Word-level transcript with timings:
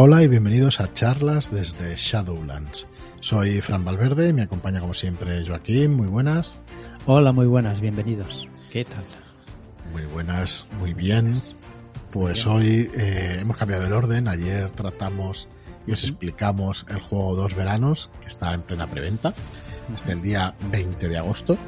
Hola 0.00 0.22
y 0.22 0.28
bienvenidos 0.28 0.78
a 0.78 0.92
charlas 0.92 1.50
desde 1.50 1.96
Shadowlands. 1.96 2.86
Soy 3.20 3.60
Fran 3.60 3.84
Valverde 3.84 4.28
y 4.28 4.32
me 4.32 4.42
acompaña 4.42 4.78
como 4.78 4.94
siempre 4.94 5.44
Joaquín. 5.44 5.94
Muy 5.94 6.06
buenas. 6.06 6.60
Hola, 7.04 7.32
muy 7.32 7.48
buenas, 7.48 7.80
bienvenidos. 7.80 8.48
¿Qué 8.70 8.84
tal? 8.84 9.04
Muy 9.92 10.04
buenas, 10.04 10.68
muy 10.78 10.94
bien. 10.94 11.42
Pues 12.12 12.46
hoy 12.46 12.88
eh, 12.94 13.38
hemos 13.40 13.56
cambiado 13.56 13.86
el 13.86 13.92
orden. 13.92 14.28
Ayer 14.28 14.70
tratamos 14.70 15.48
y 15.84 15.90
os 15.90 16.04
explicamos 16.04 16.86
el 16.88 17.00
juego 17.00 17.34
Dos 17.34 17.56
Veranos, 17.56 18.12
que 18.20 18.28
está 18.28 18.54
en 18.54 18.62
plena 18.62 18.86
preventa, 18.86 19.34
hasta 19.92 20.12
el 20.12 20.22
día 20.22 20.54
20 20.70 21.08
de 21.08 21.18
agosto. 21.18 21.58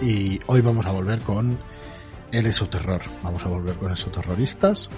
Y 0.00 0.38
hoy 0.46 0.60
vamos 0.60 0.86
a 0.86 0.92
volver 0.92 1.18
con 1.18 1.58
el 2.30 2.46
Esoterror. 2.46 3.02
Vamos 3.24 3.44
a 3.44 3.48
volver 3.48 3.74
con 3.74 3.90
Esoterroristas. 3.90 4.88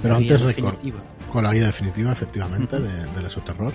Pero 0.00 0.14
La 0.14 0.18
antes 0.18 0.40
definitiva. 0.42 1.00
con 1.32 1.42
la 1.44 1.52
guía 1.52 1.66
definitiva, 1.66 2.12
efectivamente, 2.12 2.78
de- 2.78 3.06
del 3.06 3.26
Esoterror. 3.26 3.72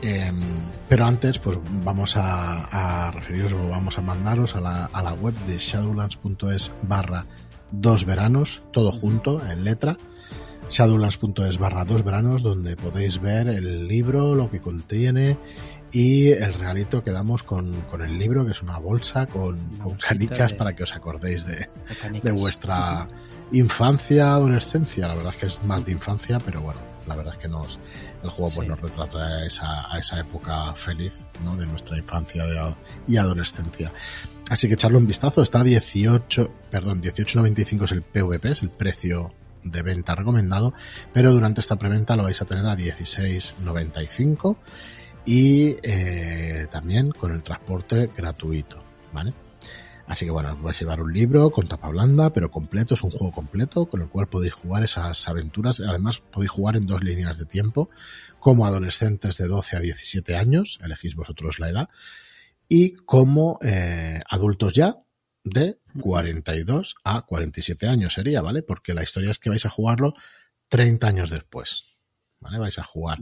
Em, 0.00 0.40
pero 0.88 1.06
antes, 1.06 1.38
pues 1.40 1.58
vamos 1.84 2.16
a, 2.16 3.06
a 3.06 3.10
referiros 3.10 3.52
o 3.52 3.68
vamos 3.68 3.98
a 3.98 4.02
mandaros 4.02 4.54
a 4.54 4.60
la, 4.60 4.84
a 4.86 5.02
la 5.02 5.12
web 5.14 5.34
de 5.46 5.58
shadowlands.es 5.58 6.70
barra 6.82 7.24
dos 7.72 8.04
veranos, 8.04 8.62
todo 8.72 8.92
junto, 8.92 9.44
en 9.44 9.64
letra. 9.64 9.96
Shadowlands.es 10.70 11.58
barra 11.58 11.84
dos 11.84 12.04
veranos, 12.04 12.42
donde 12.42 12.76
podéis 12.76 13.20
ver 13.20 13.48
el 13.48 13.88
libro, 13.88 14.34
lo 14.34 14.50
que 14.50 14.60
contiene 14.60 15.38
y 15.90 16.28
el 16.28 16.52
regalito 16.52 17.02
que 17.02 17.10
damos 17.10 17.42
con, 17.42 17.72
con 17.90 18.02
el 18.02 18.18
libro, 18.18 18.44
que 18.44 18.52
es 18.52 18.62
una 18.62 18.78
bolsa 18.78 19.26
con, 19.26 19.54
Una 19.58 19.84
con 19.84 19.92
bolsita 19.94 20.06
canicas 20.08 20.50
de- 20.52 20.56
para 20.58 20.74
que 20.74 20.82
os 20.82 20.94
acordéis 20.94 21.46
de, 21.46 21.68
de 22.22 22.32
vuestra 22.32 23.08
infancia, 23.52 24.32
adolescencia. 24.32 25.08
La 25.08 25.14
verdad 25.14 25.32
es 25.34 25.40
que 25.40 25.46
es 25.46 25.62
más 25.64 25.84
de 25.84 25.92
infancia, 25.92 26.38
pero 26.44 26.60
bueno, 26.60 26.80
la 27.06 27.16
verdad 27.16 27.34
es 27.34 27.40
que 27.40 27.48
nos, 27.48 27.78
el 28.22 28.30
juego 28.30 28.52
pues 28.54 28.68
nos 28.68 28.80
retrata 28.80 29.18
a 29.18 29.44
esa, 29.46 29.92
a 29.92 29.98
esa 29.98 30.20
época 30.20 30.74
feliz, 30.74 31.24
¿no? 31.44 31.56
De 31.56 31.66
nuestra 31.66 31.96
infancia 31.98 32.44
de- 32.44 32.74
y 33.06 33.16
adolescencia. 33.16 33.92
Así 34.50 34.68
que 34.68 34.74
echarle 34.74 34.98
un 34.98 35.06
vistazo, 35.06 35.42
está 35.42 35.60
a 35.60 35.64
18, 35.64 36.50
perdón, 36.70 37.00
18.95 37.02 37.84
es 37.84 37.92
el 37.92 38.02
PVP, 38.02 38.50
es 38.52 38.62
el 38.62 38.70
precio 38.70 39.32
de 39.64 39.82
venta 39.82 40.14
recomendado, 40.14 40.72
pero 41.12 41.32
durante 41.32 41.60
esta 41.60 41.76
preventa 41.76 42.16
lo 42.16 42.22
vais 42.22 42.40
a 42.40 42.44
tener 42.44 42.64
a 42.66 42.76
16.95 42.76 44.56
y 45.26 45.76
eh, 45.82 46.66
también 46.70 47.10
con 47.10 47.32
el 47.32 47.42
transporte 47.42 48.10
gratuito, 48.16 48.82
¿vale? 49.12 49.34
Así 50.08 50.24
que 50.24 50.30
bueno, 50.30 50.54
os 50.54 50.62
vais 50.62 50.76
a 50.76 50.80
llevar 50.80 51.02
un 51.02 51.12
libro 51.12 51.50
con 51.50 51.68
tapa 51.68 51.90
blanda, 51.90 52.32
pero 52.32 52.50
completo, 52.50 52.94
es 52.94 53.02
un 53.02 53.10
juego 53.10 53.30
completo 53.30 53.86
con 53.86 54.00
el 54.00 54.08
cual 54.08 54.26
podéis 54.26 54.54
jugar 54.54 54.82
esas 54.82 55.28
aventuras. 55.28 55.80
Además, 55.80 56.20
podéis 56.20 56.50
jugar 56.50 56.76
en 56.76 56.86
dos 56.86 57.04
líneas 57.04 57.36
de 57.36 57.44
tiempo, 57.44 57.90
como 58.40 58.64
adolescentes 58.64 59.36
de 59.36 59.46
12 59.46 59.76
a 59.76 59.80
17 59.80 60.34
años, 60.34 60.78
elegís 60.82 61.14
vosotros 61.14 61.58
la 61.58 61.68
edad, 61.68 61.88
y 62.68 62.94
como 62.94 63.58
eh, 63.62 64.22
adultos 64.30 64.72
ya 64.72 64.96
de 65.44 65.78
42 66.00 66.96
a 67.04 67.26
47 67.26 67.86
años 67.86 68.14
sería, 68.14 68.40
¿vale? 68.40 68.62
Porque 68.62 68.94
la 68.94 69.02
historia 69.02 69.30
es 69.30 69.38
que 69.38 69.50
vais 69.50 69.66
a 69.66 69.70
jugarlo 69.70 70.14
30 70.68 71.06
años 71.06 71.28
después, 71.28 71.98
¿vale? 72.40 72.58
Vais 72.58 72.78
a 72.78 72.82
jugar 72.82 73.18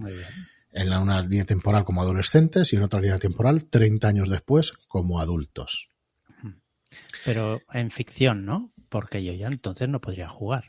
en 0.71 0.93
una 0.93 1.21
línea 1.21 1.47
temporal 1.47 1.85
como 1.85 2.03
adolescentes 2.03 2.73
y 2.73 2.77
en 2.77 2.83
otra 2.83 3.01
línea 3.01 3.19
temporal 3.19 3.65
30 3.65 4.07
años 4.07 4.29
después 4.31 4.73
como 4.87 5.19
adultos. 5.21 5.89
Pero 7.25 7.61
en 7.73 7.91
ficción, 7.91 8.45
¿no? 8.45 8.73
Porque 8.89 9.25
yo 9.25 9.33
ya 9.33 9.49
entonces 9.49 9.89
no 9.89 10.01
podría 10.01 10.29
jugar. 10.29 10.65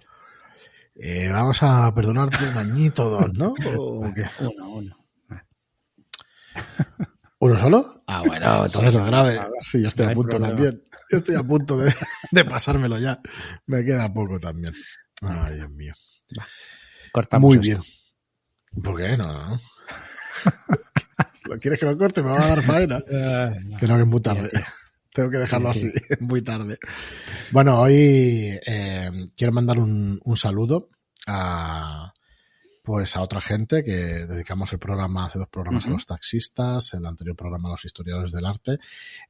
Eh, 0.96 1.30
vamos 1.32 1.60
a 1.62 1.94
perdonarte 1.94 2.48
un 2.50 2.58
añito 2.58 3.06
o 3.08 3.10
dos, 3.10 3.34
¿no? 3.38 3.54
¿O 3.76 4.12
qué? 4.14 4.26
Uno, 4.40 4.70
uno. 4.70 4.98
¿Uno 7.40 7.60
solo? 7.60 8.04
Ah, 8.08 8.24
bueno, 8.26 8.66
entonces 8.66 8.94
lo 8.94 9.06
grave. 9.06 9.40
Sí, 9.62 9.82
yo 9.82 9.90
estoy 9.90 10.08
No 10.08 10.12
a 10.12 10.16
punto 10.16 10.30
problema. 10.38 10.56
también. 10.56 10.84
Yo 11.10 11.18
estoy 11.18 11.36
a 11.36 11.44
punto 11.44 11.78
de, 11.78 11.94
de 12.32 12.46
pasármelo 12.46 12.98
ya. 12.98 13.20
Me 13.68 13.86
queda 13.86 14.12
poco 14.12 14.40
también. 14.40 14.74
Ay, 15.22 15.56
Dios 15.56 15.70
mío. 15.70 15.94
Cortamos 17.12 17.56
Muy 17.56 17.70
esto. 17.70 17.82
bien. 17.82 18.84
¿Por 18.84 18.98
qué 18.98 19.16
no? 19.18 19.32
no? 19.52 19.60
¿Lo 21.46 21.60
quieres 21.60 21.80
que 21.80 21.86
lo 21.86 21.98
corte? 21.98 22.24
Me 22.24 22.32
va 22.32 22.44
a 22.44 22.48
dar 22.48 22.62
faena. 22.64 22.98
Eh, 23.10 23.52
no. 23.66 23.78
Que 23.78 23.88
no, 23.88 23.96
que 23.96 24.02
es 24.02 24.08
muy 24.08 24.22
tarde. 24.22 24.50
Tengo 25.18 25.32
que 25.32 25.40
dejarlo 25.40 25.74
Sí, 25.74 25.92
así, 25.92 26.00
muy 26.20 26.44
tarde. 26.44 26.78
Bueno, 27.50 27.82
hoy 27.82 28.56
eh, 28.64 29.10
quiero 29.36 29.52
mandar 29.52 29.80
un, 29.80 30.22
un 30.24 30.38
saludo 30.38 30.90
a 31.26 32.14
pues 32.84 33.18
a 33.18 33.22
otra 33.22 33.42
gente 33.42 33.84
que 33.84 33.92
dedicamos 33.92 34.72
el 34.74 34.80
programa, 34.80 35.26
hace 35.26 35.40
dos 35.40 35.50
programas 35.50 35.88
a 35.88 35.90
los 35.90 36.06
taxistas, 36.06 36.94
el 36.94 37.06
anterior 37.06 37.36
programa 37.36 37.68
a 37.68 37.72
los 37.72 37.84
historiadores 37.84 38.32
del 38.32 38.46
arte. 38.46 38.78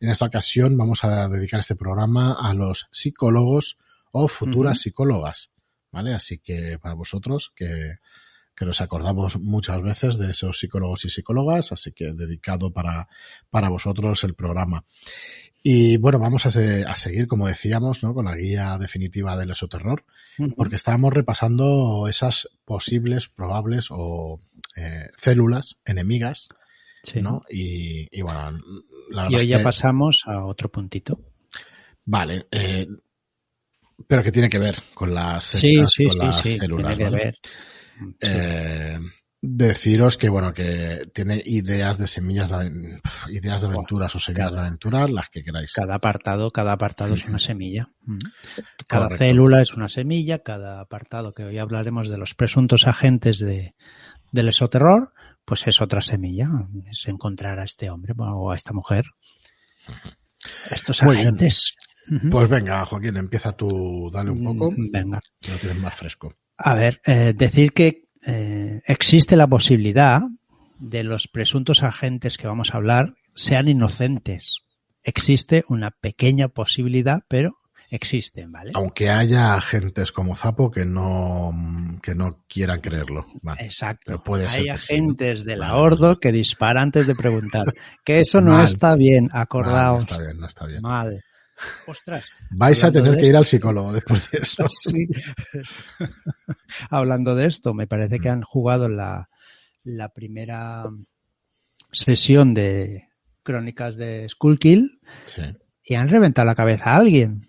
En 0.02 0.09
esta 0.09 0.25
ocasión 0.25 0.78
vamos 0.78 1.06
a 1.06 1.30
dedicar 1.30 1.62
este 1.62 1.78
programa 1.78 2.34
a 2.34 2.54
los 2.54 2.90
psicólogos 2.92 3.78
o 4.12 4.28
futuras 4.28 4.81
psicólogas, 4.81 5.54
¿vale? 5.90 6.14
Así 6.14 6.40
que 6.40 6.78
para 6.80 6.96
vosotros 6.96 7.54
que, 7.56 7.96
que 8.58 8.66
nos 8.66 8.81
acordamos 8.81 9.40
muchas 9.40 9.81
veces 9.81 10.18
de 10.18 10.31
esos 10.31 10.59
psicólogos 10.59 11.06
y 11.06 11.09
psicólogas, 11.09 11.72
así 11.72 11.94
que 11.94 12.12
dedicado 12.12 12.74
para, 12.74 13.08
para 13.50 13.69
vosotros 13.69 14.24
el 14.24 14.36
programa. 14.36 14.84
Y 15.69 15.97
bueno, 15.97 16.17
vamos 16.17 16.45
a, 16.45 16.51
se- 16.51 16.85
a 16.85 16.95
seguir, 16.95 17.28
como 17.28 17.45
decíamos, 17.45 18.01
¿no? 18.01 18.13
con 18.13 18.23
la 18.23 18.38
guía 18.38 18.78
definitiva 18.78 19.35
del 19.35 19.51
esoterror, 19.51 20.05
Ujú. 20.39 20.55
porque 20.55 20.78
estábamos 20.78 21.13
repasando 21.13 22.07
esas 22.07 22.47
posibles, 22.63 23.28
probables 23.28 23.88
o 23.91 24.39
eh, 24.77 25.09
células 25.17 25.77
enemigas, 25.83 26.47
Sí. 27.03 27.22
¿no? 27.22 27.41
Y, 27.50 28.07
y 28.11 28.22
bueno, 28.22 28.51
la 29.09 29.23
verdad 29.23 29.31
Y 29.31 29.41
hoy 29.41 29.47
ya 29.47 29.57
que- 29.57 29.63
pasamos 29.66 30.23
a 30.25 30.45
otro 30.45 30.69
puntito. 30.72 31.19
Vale, 32.06 32.47
eh, 32.50 32.88
pero 34.07 34.23
que 34.23 34.31
tiene 34.31 34.50
que 34.50 34.59
ver 34.59 34.77
con 34.94 35.13
las, 35.13 35.44
Sí, 35.44 35.81
sí, 35.89 36.06
con 36.06 36.11
sí, 36.13 36.17
las 36.17 36.41
sí. 36.44 36.57
células, 36.59 36.95
Tiene 36.95 36.97
que 36.97 37.03
¿vale? 37.11 37.23
ver. 37.25 37.35
Sí. 37.41 38.16
Eh, 38.22 39.00
deciros 39.42 40.18
que 40.18 40.30
bueno 40.30 40.53
que 40.53 41.09
tiene 41.14 41.42
ideas 41.46 41.98
de 41.98 42.08
semillas 42.08 42.50
de, 42.50 43.00
ideas 43.30 43.62
de 43.62 43.68
aventuras 43.68 44.16
o 44.16 44.20
semillas 44.20 44.46
de 44.52 44.56
cada- 44.56 44.66
aventura 44.68 45.08
las 45.08 45.30
que 45.30 45.44
queráis 45.44 45.74
Cada 45.74 45.96
apartado, 45.96 46.52
cada 46.52 46.72
apartado 46.74 47.14
es 47.14 47.25
una 47.25 47.40
semilla. 47.40 47.90
Mm. 48.02 48.18
Cada 48.88 49.03
Correcto. 49.06 49.18
célula 49.25 49.62
es 49.62 49.74
una 49.74 49.90
semilla, 49.90 50.40
cada 50.44 50.80
apartado 50.81 51.34
que 51.34 51.44
hoy 51.44 51.58
hablaremos 51.59 52.09
de 52.09 52.18
los 52.18 52.34
presuntos 52.34 52.88
agentes 52.88 53.40
de, 53.40 53.75
del 54.31 54.50
esoterror, 54.50 55.14
pues 55.46 55.68
es 55.68 55.81
otra 55.81 56.02
semilla. 56.02 56.50
Es 56.90 57.08
encontrar 57.08 57.59
a 57.59 57.64
este 57.64 57.90
hombre 57.90 58.14
o 58.18 58.52
a 58.52 58.56
esta 58.56 58.74
mujer. 58.74 59.06
Estos 60.72 61.04
Muy 61.04 61.18
agentes. 61.18 61.74
Pues 62.31 62.48
venga 62.50 62.86
Joaquín 62.86 63.18
empieza 63.18 63.52
tú 63.52 64.09
dale 64.14 64.31
un 64.31 64.44
poco 64.44 64.72
Mm, 64.72 64.92
Venga. 64.92 65.19
lo 65.50 65.58
tienes 65.58 65.78
más 65.78 65.94
fresco 65.94 66.34
A 66.58 66.74
ver, 66.74 67.02
eh, 67.06 67.34
decir 67.36 67.74
que 67.74 68.06
eh, 68.25 68.81
existe 68.85 69.35
la 69.35 69.47
posibilidad 69.47 70.22
de 70.79 71.03
los 71.03 71.28
presuntos 71.28 71.83
agentes 71.83 72.38
que 72.38 72.47
vamos 72.47 72.73
a 72.73 72.78
hablar 72.78 73.13
sean 73.35 73.67
inocentes. 73.67 74.59
Existe 75.03 75.63
una 75.69 75.91
pequeña 75.91 76.50
posibilidad, 76.50 77.19
pero 77.27 77.57
existen, 77.89 78.51
¿vale? 78.51 78.72
aunque 78.73 79.09
haya 79.09 79.56
agentes 79.56 80.11
como 80.11 80.35
Zapo 80.35 80.69
que 80.69 80.83
no 80.83 81.51
que 82.03 82.13
no 82.16 82.44
quieran 82.50 82.81
creerlo 82.81 83.25
vale. 83.41 83.63
Exacto. 83.63 84.03
Pero 84.07 84.23
puede 84.23 84.47
ser 84.50 84.61
Hay 84.63 84.66
que 84.72 84.77
sí, 84.77 84.94
¿no? 84.94 84.97
agentes 85.13 85.45
de 85.45 85.56
la 85.56 85.72
Vale, 85.72 85.81
Ordo 85.81 86.19
que 86.19 86.33
disparan 86.33 86.83
antes 86.83 87.07
de 87.07 87.16
preguntar. 87.16 87.66
Que 88.03 88.19
eso 88.22 88.41
no 88.41 88.51
Mal. 88.51 88.66
está 88.66 88.95
bien, 88.97 89.27
Vale, 89.27 89.33
no 89.35 89.39
acordaos. 89.41 90.03
está 90.03 90.17
bien 90.17 90.38
no 90.38 90.47
está 90.47 90.66
bien 90.66 90.81
Mal. 90.81 91.23
Ostras. 91.88 92.25
vais 92.51 92.84
a 92.84 92.91
tener 92.91 93.18
que 93.18 93.25
ir 93.28 93.35
al 93.35 93.45
psicólogo 93.45 93.91
después 93.94 94.29
de 94.31 94.40
eso 94.40 94.66
Sí. 94.69 95.07
Hablando 96.90 97.35
de 97.35 97.45
esto, 97.47 97.73
me 97.73 97.88
parece 97.88 98.19
que 98.19 98.30
han 98.30 98.42
jugado 98.42 98.89
la, 98.89 99.30
la 99.83 100.09
primera 100.09 100.86
sesión 101.92 102.54
de 102.54 103.07
Crónicas 103.44 103.95
de 103.95 104.27
Skullkill 104.30 105.00
Sí. 105.25 105.42
y 105.83 105.95
han 105.95 106.09
reventado 106.09 106.45
la 106.45 106.56
cabeza 106.56 106.92
a 106.92 106.98
alguien. 106.98 107.42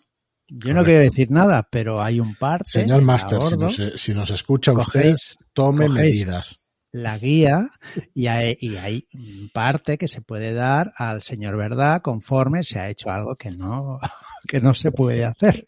Yo 0.50 0.72
no 0.72 0.82
quiero 0.84 1.00
decir 1.00 1.30
nada, 1.30 1.68
pero 1.70 2.00
hay 2.02 2.20
un 2.20 2.34
parte. 2.34 2.64
señor 2.70 3.02
Master 3.02 3.42
si 3.42 3.56
nos, 3.56 3.82
si 3.96 4.14
nos 4.14 4.30
escucha 4.30 4.72
usted 4.72 4.84
cogéis 5.00 5.36
tome 5.52 5.86
cogéis- 5.88 5.92
medidas 5.92 6.60
la 7.02 7.18
guía 7.18 7.70
y 8.14 8.26
hay, 8.26 8.56
y 8.60 8.76
hay 8.76 9.08
parte 9.52 9.98
que 9.98 10.08
se 10.08 10.20
puede 10.20 10.52
dar 10.52 10.92
al 10.96 11.22
señor 11.22 11.56
verdad 11.56 12.02
conforme 12.02 12.64
se 12.64 12.78
ha 12.78 12.88
hecho 12.88 13.10
algo 13.10 13.36
que 13.36 13.50
no 13.50 13.98
que 14.46 14.60
no 14.60 14.74
se 14.74 14.92
puede 14.92 15.24
hacer. 15.24 15.66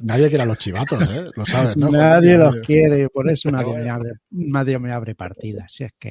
nadie 0.00 0.28
quiere 0.28 0.44
a 0.44 0.46
los 0.46 0.58
chivatos 0.58 1.08
eh 1.08 1.30
lo 1.34 1.44
sabes 1.46 1.76
¿no? 1.76 1.90
Nadie 1.90 2.36
los 2.38 2.56
quiere 2.56 3.02
y 3.02 3.08
por 3.08 3.30
eso 3.30 3.50
nadie 3.50 3.78
me 3.80 3.90
abre, 3.90 4.10
nadie 4.30 4.78
me 4.78 4.92
abre 4.92 5.14
partidas. 5.14 5.72
Si 5.72 5.84
es 5.84 5.92
que 5.98 6.10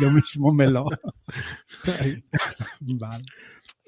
yo 0.00 0.10
mismo 0.10 0.52
me 0.52 0.68
lo. 0.68 0.84
Vale. 2.80 3.24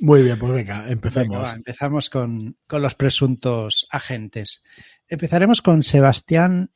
Muy 0.00 0.22
bien, 0.22 0.38
pues 0.38 0.52
venga, 0.52 0.88
empecemos. 0.90 1.28
Venga, 1.28 1.42
va, 1.42 1.52
empezamos 1.52 2.08
con, 2.08 2.56
con 2.66 2.82
los 2.82 2.94
presuntos 2.94 3.86
agentes. 3.90 4.62
Empezaremos 5.08 5.60
con 5.60 5.82
Sebastián 5.82 6.70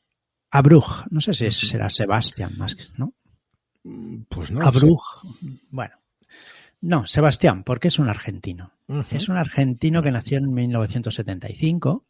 Abruj, 0.50 1.06
no 1.11 1.20
sé 1.20 1.35
si 1.35 1.50
será 1.50 1.91
Sebastián 1.91 2.52
más, 2.56 2.76
¿no? 2.96 3.14
Pues 4.29 4.51
no. 4.51 4.67
Abruj, 4.67 5.25
bueno. 5.71 5.95
No, 6.81 7.07
Sebastián, 7.07 7.65
porque 7.65 7.89
es 7.89 7.99
un 7.99 8.09
argentino. 8.09 8.73
Es 9.11 9.29
un 9.29 9.37
argentino 9.37 10.03
que 10.03 10.11
nació 10.11 10.39
en 10.39 10.53
1975, 10.53 12.05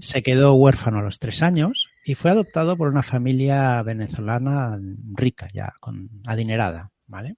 se 0.00 0.22
quedó 0.22 0.54
huérfano 0.54 0.98
a 0.98 1.02
los 1.02 1.18
tres 1.18 1.42
años 1.42 1.90
y 2.04 2.14
fue 2.14 2.30
adoptado 2.30 2.76
por 2.76 2.88
una 2.88 3.02
familia 3.02 3.82
venezolana 3.82 4.78
rica, 5.12 5.48
ya 5.52 5.72
con 5.80 6.22
adinerada, 6.24 6.90
¿vale? 7.06 7.36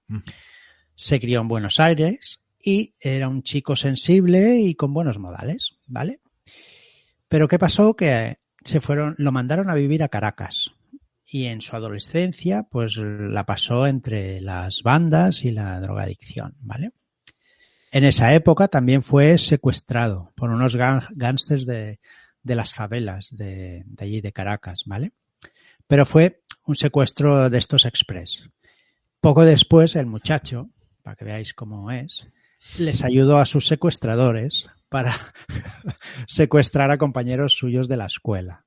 Se 0.95 1.19
crió 1.19 1.41
en 1.41 1.47
Buenos 1.47 1.79
Aires 1.79 2.41
y 2.59 2.93
era 2.99 3.27
un 3.27 3.43
chico 3.43 3.75
sensible 3.75 4.59
y 4.59 4.75
con 4.75 4.93
buenos 4.93 5.19
modales, 5.19 5.75
¿vale? 5.87 6.19
Pero 7.27 7.47
¿qué 7.47 7.59
pasó? 7.59 7.95
Que 7.95 8.37
se 8.63 8.81
fueron, 8.81 9.15
lo 9.17 9.31
mandaron 9.31 9.69
a 9.69 9.75
vivir 9.75 10.03
a 10.03 10.09
Caracas. 10.09 10.71
Y 11.33 11.47
en 11.47 11.61
su 11.61 11.75
adolescencia, 11.75 12.67
pues 12.69 12.95
la 12.95 13.43
pasó 13.43 13.87
entre 13.87 14.39
las 14.39 14.83
bandas 14.83 15.43
y 15.43 15.49
la 15.49 15.81
drogadicción, 15.81 16.53
¿vale? 16.59 16.91
En 17.91 18.03
esa 18.03 18.35
época 18.35 18.67
también 18.67 19.01
fue 19.01 19.39
secuestrado 19.39 20.31
por 20.35 20.51
unos 20.51 20.75
gángsters 20.75 21.65
de, 21.65 21.99
de, 22.43 22.55
las 22.55 22.75
favelas 22.75 23.29
de, 23.31 23.81
de, 23.87 24.05
allí 24.05 24.21
de 24.21 24.31
Caracas, 24.31 24.83
¿vale? 24.85 25.13
Pero 25.87 26.05
fue 26.05 26.43
un 26.67 26.75
secuestro 26.75 27.49
de 27.49 27.57
estos 27.57 27.85
express. 27.85 28.47
Poco 29.19 29.43
después, 29.43 29.95
el 29.95 30.05
muchacho, 30.05 30.69
para 31.01 31.15
que 31.15 31.25
veáis 31.25 31.55
cómo 31.55 31.89
es, 31.89 32.27
les 32.77 33.03
ayudó 33.03 33.39
a 33.39 33.45
sus 33.45 33.65
secuestradores 33.65 34.67
para 34.87 35.17
secuestrar 36.27 36.91
a 36.91 36.99
compañeros 36.99 37.55
suyos 37.55 37.87
de 37.87 37.97
la 37.97 38.05
escuela. 38.05 38.65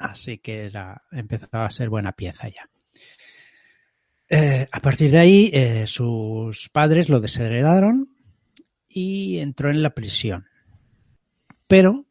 Así 0.00 0.38
que 0.38 0.64
era, 0.64 1.02
empezaba 1.12 1.66
a 1.66 1.70
ser 1.70 1.90
buena 1.90 2.12
pieza 2.12 2.48
ya. 2.48 2.70
Eh, 4.30 4.66
a 4.72 4.80
partir 4.80 5.10
de 5.10 5.18
ahí, 5.18 5.50
eh, 5.52 5.86
sus 5.86 6.70
padres 6.70 7.10
lo 7.10 7.20
desheredaron 7.20 8.16
y 8.88 9.38
entró 9.40 9.70
en 9.70 9.82
la 9.82 9.90
prisión. 9.90 10.46
Pero 11.66 12.06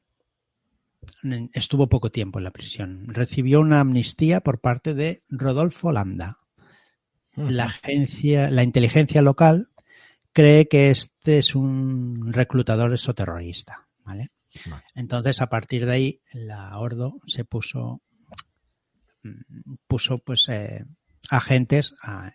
estuvo 1.54 1.90
poco 1.90 2.12
tiempo 2.12 2.38
en 2.38 2.44
la 2.44 2.52
prisión. 2.52 3.08
Recibió 3.08 3.60
una 3.60 3.80
amnistía 3.80 4.42
por 4.42 4.62
parte 4.62 4.94
de 4.94 5.24
Rodolfo 5.28 5.92
Landa. 5.92 6.38
La 7.36 7.66
agencia, 7.66 8.52
la 8.52 8.64
inteligencia 8.64 9.22
local 9.22 9.70
cree 10.32 10.68
que 10.68 10.92
este 10.92 11.40
es 11.40 11.56
un 11.56 12.32
reclutador 12.32 12.94
exoterrorista, 12.94 13.88
¿vale? 14.04 14.30
Vale. 14.66 14.84
Entonces, 14.96 15.42
a 15.42 15.48
partir 15.48 15.86
de 15.86 15.92
ahí, 15.92 16.22
la 16.34 16.78
Ordo 16.78 17.19
se 17.25 17.46
puso, 17.46 18.01
puso 19.88 20.19
pues 20.19 20.48
eh, 20.50 20.86
agentes 21.30 21.94
a, 22.01 22.28
a, 22.28 22.34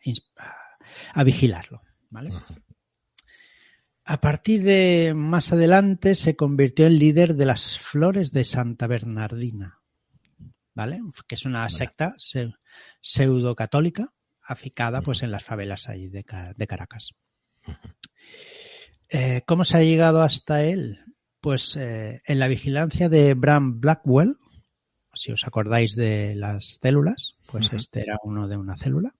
a, 1.12 1.24
vigilarlo, 1.24 1.82
¿vale? 2.10 2.30
Uh 2.30 2.34
-huh. 2.34 2.62
A 4.06 4.20
partir 4.20 4.62
de 4.62 5.14
más 5.16 5.50
adelante 5.52 6.14
se 6.14 6.36
convirtió 6.36 6.86
en 6.86 6.98
líder 6.98 7.36
de 7.36 7.46
las 7.46 7.78
Flores 7.78 8.32
de 8.32 8.44
Santa 8.44 8.86
Bernardina, 8.86 9.80
¿vale? 10.74 11.00
Que 11.26 11.36
es 11.36 11.46
una 11.46 11.60
vale. 11.60 11.70
secta 11.70 12.14
pseudo 13.00 13.54
católica 13.54 14.12
aficada 14.42 15.00
pues 15.00 15.22
en 15.22 15.30
las 15.30 15.42
favelas 15.42 15.88
ahí 15.88 16.08
de, 16.10 16.22
de 16.54 16.66
Caracas. 16.66 17.16
Eh, 19.08 19.42
¿Cómo 19.46 19.64
se 19.64 19.78
ha 19.78 19.82
llegado 19.82 20.20
hasta 20.20 20.64
él? 20.64 21.00
Pues 21.44 21.76
eh, 21.76 22.22
en 22.24 22.38
la 22.38 22.48
vigilancia 22.48 23.10
de 23.10 23.34
Bram 23.34 23.78
Blackwell, 23.78 24.38
si 25.12 25.30
os 25.30 25.46
acordáis 25.46 25.94
de 25.94 26.34
las 26.34 26.78
células, 26.80 27.36
pues 27.52 27.66
uh 27.66 27.72
-huh. 27.72 27.76
este 27.76 28.00
era 28.00 28.16
uno 28.24 28.48
de 28.48 28.56
una 28.56 28.78
célula. 28.78 29.14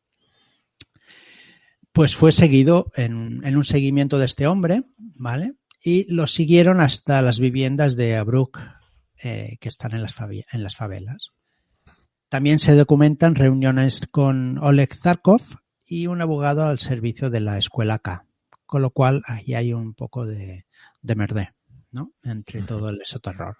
Pues 1.93 2.17
fue 2.17 2.33
seguido 2.33 2.91
en, 2.97 3.43
en, 3.45 3.59
un 3.59 3.67
seguimiento 3.67 4.19
de 4.19 4.25
este 4.25 4.47
hombre, 4.47 4.85
¿vale? 4.97 5.53
Y 5.83 6.11
lo 6.11 6.27
siguieron 6.27 6.81
hasta 6.81 7.21
las 7.21 7.41
viviendas 7.41 7.95
de 7.95 8.17
Abruk, 8.17 8.59
eh, 9.23 9.59
que 9.61 9.69
están 9.69 9.93
en 9.93 10.01
las, 10.01 10.15
en 10.51 10.63
las 10.63 10.77
favelas. 10.77 11.33
También 12.31 12.59
se 12.59 12.75
documentan 12.75 13.35
reuniones 13.35 14.01
con 14.11 14.57
Oleg 14.63 14.95
Zarkov 14.95 15.43
y 15.87 16.07
un 16.07 16.23
abogado 16.23 16.65
al 16.65 16.79
servicio 16.79 17.29
de 17.29 17.41
la 17.41 17.59
escuela 17.59 17.99
K 17.99 18.25
con 18.67 18.83
lo 18.83 18.91
cual 18.91 19.23
ahí 19.27 19.55
hay 19.55 19.73
un 19.73 19.95
poco 19.95 20.27
de, 20.27 20.67
de 21.01 21.15
merdé, 21.15 21.53
¿no? 21.95 22.13
Entre 22.25 22.63
todo 22.63 22.91
el 22.91 23.01
esoterror. 23.01 23.57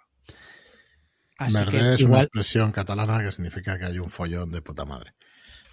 Así 1.37 1.65
que, 1.65 1.95
es 1.95 2.01
igual, 2.01 2.13
una 2.13 2.23
expresión 2.23 2.71
catalana 2.71 3.23
que 3.23 3.31
significa 3.31 3.77
que 3.77 3.85
hay 3.85 3.97
un 3.97 4.09
follón 4.09 4.51
de 4.51 4.61
puta 4.61 4.85
madre. 4.85 5.13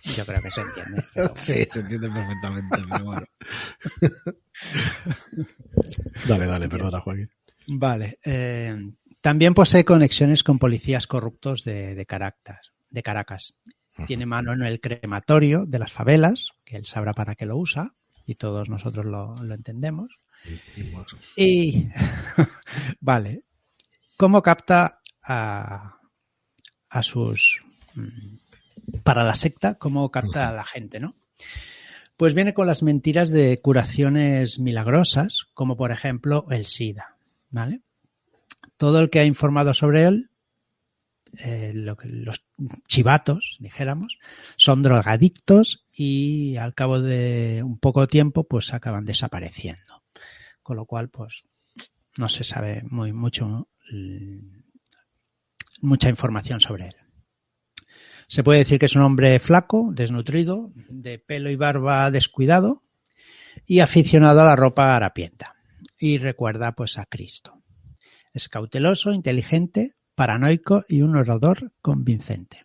Yo 0.05 0.25
creo 0.25 0.41
que 0.41 0.51
se 0.51 0.63
entiende. 0.63 1.05
Pero... 1.15 1.35
sí, 1.35 1.67
se 1.71 1.81
entiende 1.81 2.11
perfectamente, 2.11 2.79
pero 2.89 3.05
bueno. 3.05 3.27
dale, 6.29 6.47
dale, 6.47 6.69
perdona, 6.69 7.01
Joaquín. 7.01 7.31
Vale. 7.69 8.19
Eh, 8.25 8.77
también 9.21 9.55
posee 9.55 9.85
conexiones 9.85 10.43
con 10.43 10.59
policías 10.59 11.07
corruptos 11.07 11.63
de, 11.63 11.95
de 11.95 12.07
Caracas. 12.07 12.73
De 12.91 13.03
Caracas. 13.03 13.61
Tiene 14.09 14.27
mano 14.27 14.53
en 14.53 14.63
el 14.63 14.81
crematorio 14.81 15.67
de 15.67 15.79
las 15.79 15.93
favelas, 15.93 16.49
que 16.65 16.77
él 16.77 16.87
sabrá 16.87 17.13
para 17.13 17.37
qué 17.37 17.47
lo 17.47 17.57
usa 17.57 17.95
y 18.27 18.35
todos 18.35 18.69
nosotros 18.69 19.05
lo, 19.05 19.37
lo 19.37 19.55
entendemos. 19.55 20.19
Y, 21.37 21.89
vale, 23.01 23.45
¿cómo 24.17 24.43
capta 24.43 25.01
a, 25.23 25.99
a 26.89 27.03
sus... 27.03 27.63
Mm, 27.95 28.37
para 29.05 29.25
la 29.25 29.35
secta, 29.35 29.77
cómo 29.77 30.11
capta 30.11 30.49
a 30.49 30.53
la 30.53 30.65
gente, 30.65 31.01
¿no? 31.01 31.15
Pues 32.17 32.35
viene 32.35 32.55
con 32.55 32.67
las 32.67 32.83
mentiras 32.83 33.31
de 33.31 33.59
curaciones 33.59 34.59
milagrosas, 34.59 35.47
como 35.55 35.77
por 35.77 35.93
ejemplo 35.93 36.47
el 36.51 36.67
SIDA, 36.67 37.17
¿vale? 37.51 37.83
Todo 38.77 39.01
el 39.01 39.11
que 39.11 39.21
ha 39.21 39.25
informado 39.25 39.75
sobre 39.75 40.05
él 40.05 40.31
eh, 41.39 41.73
los 41.75 42.45
chivatos, 42.87 43.57
dijéramos, 43.59 44.19
son 44.57 44.83
drogadictos 44.83 45.87
y 45.91 46.57
al 46.57 46.75
cabo 46.75 47.01
de 47.01 47.63
un 47.65 47.79
poco 47.79 48.07
tiempo 48.07 48.45
pues 48.45 48.75
acaban 48.75 49.07
desapareciendo. 49.07 50.02
Con 50.63 50.77
lo 50.77 50.87
cual 50.87 51.09
pues 51.09 51.45
no 52.17 52.29
se 52.29 52.45
sabe 52.45 52.83
muy 52.91 53.13
mucho 53.13 53.69
mucha 55.81 56.09
información 56.09 56.61
sobre 56.61 56.87
él. 56.87 56.97
Se 58.29 58.45
puede 58.45 58.61
decir 58.61 58.79
que 58.79 58.87
es 58.87 58.97
un 58.97 59.03
hombre 59.03 59.39
flaco, 59.41 59.91
desnutrido, 59.93 60.73
de 60.89 61.19
pelo 61.19 61.51
y 61.51 61.57
barba 61.57 62.11
descuidado 62.11 62.83
y 63.67 63.81
aficionado 63.81 64.41
a 64.41 64.45
la 64.45 64.57
ropa 64.57 64.97
harapienta. 64.97 65.57
Y 65.99 66.19
recuerda 66.19 66.73
pues 66.73 66.97
a 66.99 67.07
Cristo. 67.07 67.63
Es 68.33 68.49
cauteloso, 68.49 69.13
inteligente, 69.13 69.97
paranoico 70.15 70.85
y 70.89 71.03
un 71.03 71.17
orador 71.17 71.73
convincente. 71.83 72.65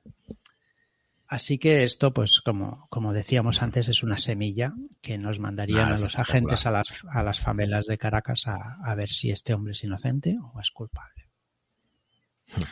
Así 1.27 1.57
que 1.57 1.83
esto, 1.83 2.13
pues 2.13 2.41
como, 2.43 2.87
como 2.89 3.11
decíamos 3.11 3.61
antes, 3.61 3.89
es 3.89 4.01
una 4.01 4.17
semilla 4.17 4.73
que 5.01 5.17
nos 5.17 5.39
mandarían 5.39 5.91
ah, 5.91 5.95
a 5.95 5.99
los 5.99 6.17
agentes 6.17 6.65
a 6.65 6.71
las, 6.71 7.03
a 7.09 7.21
las 7.21 7.39
favelas 7.39 7.85
de 7.85 7.97
Caracas 7.97 8.47
a, 8.47 8.77
a, 8.81 8.95
ver 8.95 9.09
si 9.09 9.29
este 9.29 9.53
hombre 9.53 9.73
es 9.73 9.83
inocente 9.83 10.37
o 10.41 10.59
es 10.61 10.71
culpable. 10.71 11.29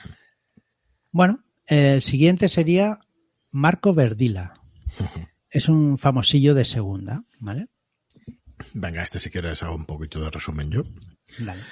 bueno, 1.12 1.44
el 1.66 2.02
siguiente 2.02 2.48
sería 2.48 3.00
Marco 3.52 3.94
Verdila. 3.94 4.62
es 5.50 5.68
un 5.68 5.98
famosillo 5.98 6.54
de 6.54 6.64
segunda, 6.64 7.24
¿vale? 7.40 7.68
Venga, 8.74 9.04
este 9.04 9.20
si 9.20 9.30
quieres 9.30 9.64
hago 9.64 9.76
un 9.76 9.86
poquito 9.86 10.22
de 10.22 10.32
resumen 10.32 10.70
yo. 10.72 10.84
Dale. 11.40 11.64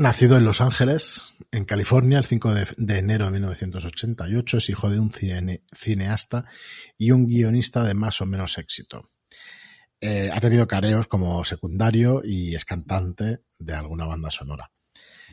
Nacido 0.00 0.36
en 0.36 0.44
Los 0.44 0.60
Ángeles, 0.60 1.34
en 1.50 1.64
California, 1.64 2.18
el 2.18 2.24
5 2.24 2.54
de, 2.54 2.68
de, 2.76 2.98
enero 2.98 3.24
de 3.24 3.32
1988, 3.32 4.58
es 4.58 4.70
hijo 4.70 4.90
de 4.90 5.00
un 5.00 5.10
cine, 5.10 5.64
cineasta 5.74 6.44
y 6.96 7.10
un 7.10 7.26
guionista 7.26 7.82
de 7.82 7.94
más 7.94 8.20
o 8.20 8.26
menos 8.26 8.58
éxito. 8.58 9.10
Eh, 10.00 10.30
ha 10.32 10.38
tenido 10.38 10.68
careos 10.68 11.08
como 11.08 11.42
secundario 11.42 12.22
y 12.24 12.54
es 12.54 12.64
cantante 12.64 13.40
de 13.58 13.74
alguna 13.74 14.06
banda 14.06 14.30
sonora. 14.30 14.70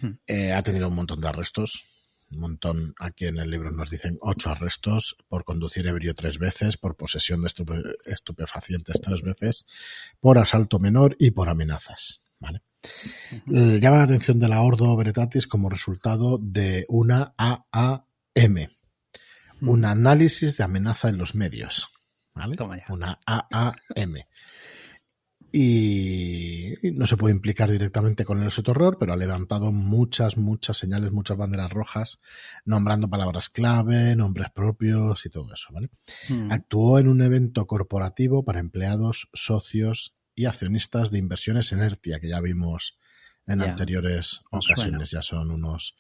Hmm. 0.02 0.14
Eh, 0.26 0.52
ha 0.52 0.64
tenido 0.64 0.88
un 0.88 0.96
montón 0.96 1.22
de 1.22 1.28
arrestos, 1.28 1.86
un 2.32 2.40
montón, 2.40 2.96
aquí 3.00 3.28
en 3.28 3.38
el 3.38 3.52
libro 3.52 3.70
nos 3.70 3.92
dicen 3.92 4.18
ocho 4.20 4.50
arrestos 4.50 5.16
por 5.28 5.44
conducir 5.44 5.86
ebrio 5.86 6.16
tres 6.16 6.40
veces, 6.40 6.78
por 6.78 6.98
posesión 6.98 7.42
de 7.42 7.48
estupe, 7.50 7.76
estupefacientes 8.06 9.00
tres 9.00 9.22
veces, 9.22 9.68
por 10.20 10.40
asalto 10.40 10.80
menor 10.80 11.16
y 11.20 11.30
por 11.30 11.50
amenazas. 11.50 12.25
¿Vale? 12.40 12.62
Uh-huh. 13.48 13.78
llama 13.78 13.98
la 13.98 14.04
atención 14.04 14.40
de 14.40 14.48
la 14.48 14.62
Ordo 14.62 14.96
Veritatis 14.96 15.48
como 15.48 15.70
resultado 15.70 16.38
de 16.38 16.86
una 16.88 17.34
AAM, 17.38 18.70
un 19.62 19.86
análisis 19.86 20.58
de 20.58 20.64
amenaza 20.64 21.10
en 21.10 21.18
los 21.18 21.36
medios. 21.36 21.90
¿vale? 22.34 22.84
Una 22.90 23.20
AAM. 23.26 24.16
y 25.52 26.74
no 26.94 27.08
se 27.08 27.16
puede 27.16 27.34
implicar 27.34 27.72
directamente 27.72 28.26
con 28.26 28.44
el 28.44 28.52
sotorror, 28.52 28.98
pero 29.00 29.14
ha 29.14 29.18
levantado 29.18 29.72
muchas, 29.72 30.36
muchas 30.36 30.78
señales, 30.78 31.14
muchas 31.14 31.38
banderas 31.38 31.72
rojas, 31.72 32.20
nombrando 32.66 33.10
palabras 33.10 33.50
clave, 33.50 34.18
nombres 34.18 34.52
propios 34.54 35.26
y 35.26 35.30
todo 35.30 35.54
eso, 35.54 35.70
¿vale? 35.72 35.90
Mm. 36.28 36.52
Actuó 36.52 37.00
en 37.00 37.08
un 37.08 37.22
evento 37.22 37.66
corporativo 37.68 38.44
para 38.44 38.60
empleados, 38.60 39.30
socios 39.34 40.14
y 40.36 40.46
accionistas 40.46 41.12
de 41.12 41.20
inversiones 41.20 41.72
Enertia, 41.72 42.20
que 42.20 42.30
ya 42.30 42.42
vimos 42.42 42.98
en 43.48 43.62
anteriores 43.62 44.42
nos 44.52 44.70
ocasiones, 44.70 45.12
ya 45.12 45.22
son 45.22 45.52
unos, 45.52 45.96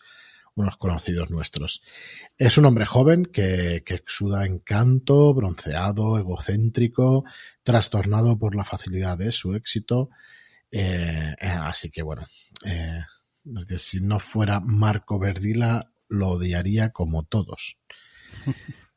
unos 0.55 0.77
conocidos 0.77 1.29
nuestros. 1.29 1.81
Es 2.37 2.57
un 2.57 2.65
hombre 2.65 2.85
joven 2.85 3.25
que, 3.25 3.83
que 3.85 3.93
exuda 3.93 4.45
encanto, 4.45 5.33
bronceado, 5.33 6.17
egocéntrico, 6.17 7.25
trastornado 7.63 8.37
por 8.37 8.55
la 8.55 8.65
facilidad 8.65 9.17
de 9.17 9.31
su 9.31 9.53
éxito. 9.53 10.09
Eh, 10.71 11.35
eh, 11.39 11.47
así 11.47 11.89
que 11.89 12.01
bueno, 12.01 12.25
eh, 12.65 13.01
si 13.77 14.01
no 14.01 14.19
fuera 14.19 14.59
Marco 14.59 15.19
Verdila, 15.19 15.91
lo 16.07 16.29
odiaría 16.31 16.89
como 16.91 17.23
todos. 17.23 17.77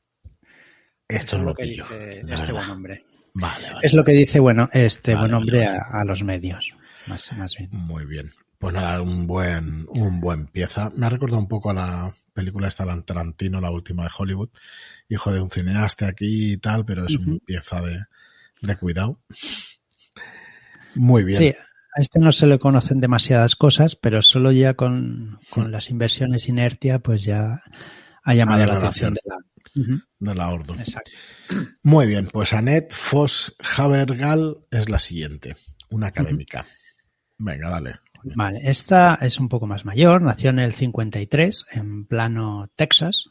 Esto 1.08 1.36
es 1.36 1.42
lo 1.42 1.54
que 1.54 1.74
yo. 1.74 1.84
dice 1.84 2.20
este 2.20 2.26
verdad. 2.28 2.52
buen 2.52 2.70
hombre. 2.70 3.04
Vale, 3.40 3.66
vale. 3.72 3.80
Es 3.86 3.92
lo 3.94 4.04
que 4.04 4.12
dice, 4.12 4.40
bueno, 4.40 4.68
este 4.72 5.14
Vale, 5.14 5.22
buen 5.28 5.34
hombre 5.34 5.66
vale. 5.66 5.78
A, 5.78 6.00
a 6.00 6.04
los 6.04 6.22
medios, 6.22 6.74
más, 7.06 7.32
más 7.36 7.54
bien. 7.56 7.70
Muy 7.72 8.04
bien. 8.04 8.30
Pues 8.58 8.74
nada, 8.74 9.00
un 9.00 9.26
buen, 9.26 9.86
un 9.88 10.18
buen 10.20 10.46
pieza. 10.48 10.90
Me 10.96 11.06
ha 11.06 11.10
recordado 11.10 11.38
un 11.38 11.46
poco 11.46 11.70
a 11.70 11.74
la 11.74 12.12
película 12.34 12.66
esta 12.66 12.84
de 12.84 13.02
Tarantino, 13.02 13.60
la 13.60 13.70
última 13.70 14.02
de 14.02 14.10
Hollywood. 14.16 14.48
Hijo 15.08 15.32
de 15.32 15.40
un 15.40 15.50
cineasta 15.50 16.08
aquí 16.08 16.52
y 16.54 16.56
tal, 16.56 16.84
pero 16.84 17.06
es 17.06 17.16
una 17.16 17.34
Ujú. 17.36 17.44
pieza 17.44 17.80
de, 17.80 18.02
de 18.62 18.76
cuidado. 18.76 19.20
Muy 20.96 21.22
bien. 21.22 21.38
Sí, 21.38 21.48
a 21.96 22.00
este 22.00 22.18
no 22.18 22.32
se 22.32 22.46
le 22.46 22.58
conocen 22.58 23.00
demasiadas 23.00 23.54
cosas, 23.54 23.94
pero 23.94 24.22
solo 24.22 24.50
ya 24.50 24.74
con, 24.74 25.38
con 25.50 25.70
las 25.70 25.90
inversiones 25.90 26.48
inertia, 26.48 26.98
pues 26.98 27.22
ya 27.22 27.60
ha 28.24 28.34
llamado 28.34 28.66
la 28.66 28.74
relación. 28.74 29.12
atención 29.12 29.14
de 29.14 29.20
la. 29.24 29.36
De 29.74 30.34
la 30.34 30.50
Ordo. 30.50 30.74
Exacto. 30.74 31.10
Muy 31.82 32.06
bien, 32.06 32.28
pues 32.32 32.52
Annette 32.52 32.94
Foss 32.94 33.56
Havergal 33.76 34.58
es 34.70 34.88
la 34.88 34.98
siguiente. 34.98 35.56
Una 35.90 36.08
académica. 36.08 36.66
Venga, 37.38 37.70
dale. 37.70 37.96
Vale, 38.22 38.60
esta 38.64 39.16
es 39.20 39.38
un 39.38 39.48
poco 39.48 39.66
más 39.66 39.84
mayor, 39.84 40.22
nació 40.22 40.50
en 40.50 40.58
el 40.58 40.72
53 40.72 41.66
en 41.72 42.04
Plano, 42.06 42.68
Texas, 42.74 43.30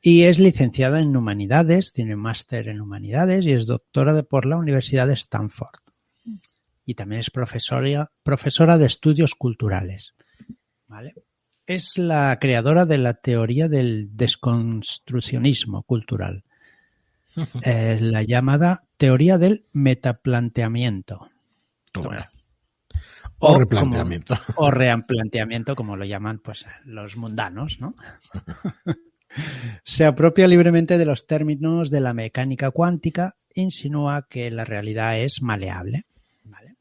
y 0.00 0.22
es 0.22 0.38
licenciada 0.38 1.00
en 1.00 1.16
Humanidades, 1.16 1.92
tiene 1.92 2.16
máster 2.16 2.68
en 2.68 2.80
Humanidades 2.80 3.44
y 3.44 3.52
es 3.52 3.66
doctora 3.66 4.14
de, 4.14 4.24
por 4.24 4.46
la 4.46 4.56
Universidad 4.56 5.06
de 5.06 5.14
Stanford. 5.14 5.78
Y 6.84 6.94
también 6.94 7.20
es 7.20 7.30
profesora, 7.30 8.10
profesora 8.22 8.78
de 8.78 8.86
estudios 8.86 9.34
culturales. 9.34 10.14
¿Vale? 10.88 11.14
Es 11.70 11.98
la 11.98 12.36
creadora 12.40 12.84
de 12.84 12.98
la 12.98 13.14
teoría 13.14 13.68
del 13.68 14.16
desconstruccionismo 14.16 15.84
cultural, 15.84 16.42
eh, 17.64 17.96
la 18.00 18.24
llamada 18.24 18.88
teoría 18.96 19.38
del 19.38 19.66
metaplanteamiento. 19.72 21.30
Toma. 21.92 22.28
O 23.38 23.52
O 23.52 23.58
replanteamiento. 23.60 24.34
o 24.56 24.72
replanteamiento, 24.72 25.76
como 25.76 25.96
lo 25.96 26.04
llaman 26.04 26.40
pues 26.40 26.66
los 26.86 27.16
mundanos, 27.16 27.78
¿no? 27.78 27.94
Se 29.84 30.04
apropia 30.04 30.48
libremente 30.48 30.98
de 30.98 31.06
los 31.06 31.28
términos 31.28 31.88
de 31.88 32.00
la 32.00 32.14
mecánica 32.14 32.72
cuántica, 32.72 33.36
insinúa 33.54 34.26
que 34.28 34.50
la 34.50 34.64
realidad 34.64 35.20
es 35.20 35.40
maleable. 35.40 36.06
¿vale? 36.42 36.74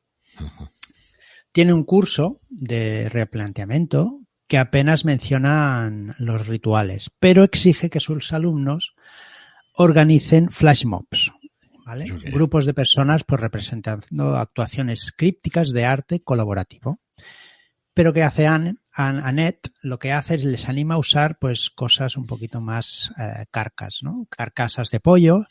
Tiene 1.51 1.73
un 1.73 1.83
curso 1.83 2.39
de 2.49 3.07
replanteamiento 3.09 4.21
que 4.49 4.57
apenas 4.57 5.05
mencionan 5.05 6.15
los 6.17 6.47
rituales, 6.47 7.09
pero 7.19 7.43
exige 7.45 7.89
que 7.89 8.01
sus 8.01 8.33
alumnos 8.33 8.95
organicen 9.73 10.49
flash 10.49 10.83
mobs, 10.85 11.31
¿vale? 11.85 12.05
Grupos 12.33 12.65
de 12.65 12.73
personas 12.73 13.23
pues 13.23 13.39
representando 13.39 14.35
actuaciones 14.35 15.13
crípticas 15.15 15.69
de 15.71 15.85
arte 15.85 16.21
colaborativo. 16.21 16.99
Pero 17.93 18.13
que 18.13 18.23
hace 18.23 18.47
Anne, 18.47 18.75
Ann- 18.93 19.21
Annette, 19.23 19.71
lo 19.83 19.99
que 19.99 20.13
hace 20.13 20.35
es 20.35 20.43
les 20.45 20.67
anima 20.69 20.95
a 20.95 20.99
usar 20.99 21.37
pues 21.39 21.69
cosas 21.69 22.17
un 22.17 22.25
poquito 22.25 22.59
más 22.61 23.11
eh, 23.19 23.45
carcas, 23.51 23.99
¿no? 24.01 24.25
Carcasas 24.29 24.89
de 24.89 24.99
pollo, 24.99 25.45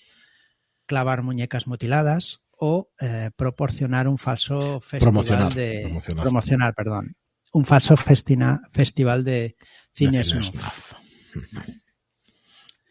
clavar 0.87 1.23
muñecas 1.23 1.67
mutiladas 1.67 2.41
o 2.59 2.89
eh, 3.01 3.31
proporcionar 3.37 4.09
un 4.09 4.19
falso 4.19 4.81
festival 4.81 5.01
Promocionar, 5.13 5.55
de 5.55 5.81
promocionar. 5.83 6.23
promocionar, 6.23 6.75
perdón, 6.75 7.15
un 7.53 7.65
falso 7.65 7.97
festina- 7.97 8.61
festival 8.73 9.25
de 9.25 9.57
cine 9.93 10.25
snuff. 10.25 10.47
snuff. 10.51 10.93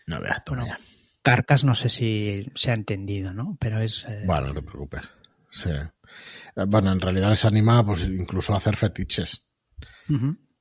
No 0.07 0.21
veas 0.21 0.43
tú. 0.45 0.55
Bueno, 0.55 0.73
Carcas 1.21 1.63
no 1.63 1.75
sé 1.75 1.89
si 1.89 2.45
se 2.55 2.71
ha 2.71 2.73
entendido, 2.73 3.33
¿no? 3.33 3.57
Pero 3.59 3.81
es 3.81 4.05
eh, 4.05 4.23
Bueno, 4.25 4.47
no 4.47 4.53
te 4.53 4.61
preocupes. 4.61 5.01
Sí. 5.51 5.69
Eh, 5.69 6.65
Bueno, 6.67 6.91
en 6.91 7.01
realidad 7.01 7.29
les 7.29 7.43
anima 7.45 7.85
pues 7.85 8.03
incluso 8.07 8.53
a 8.53 8.57
hacer 8.57 8.75
fetiches 8.77 9.43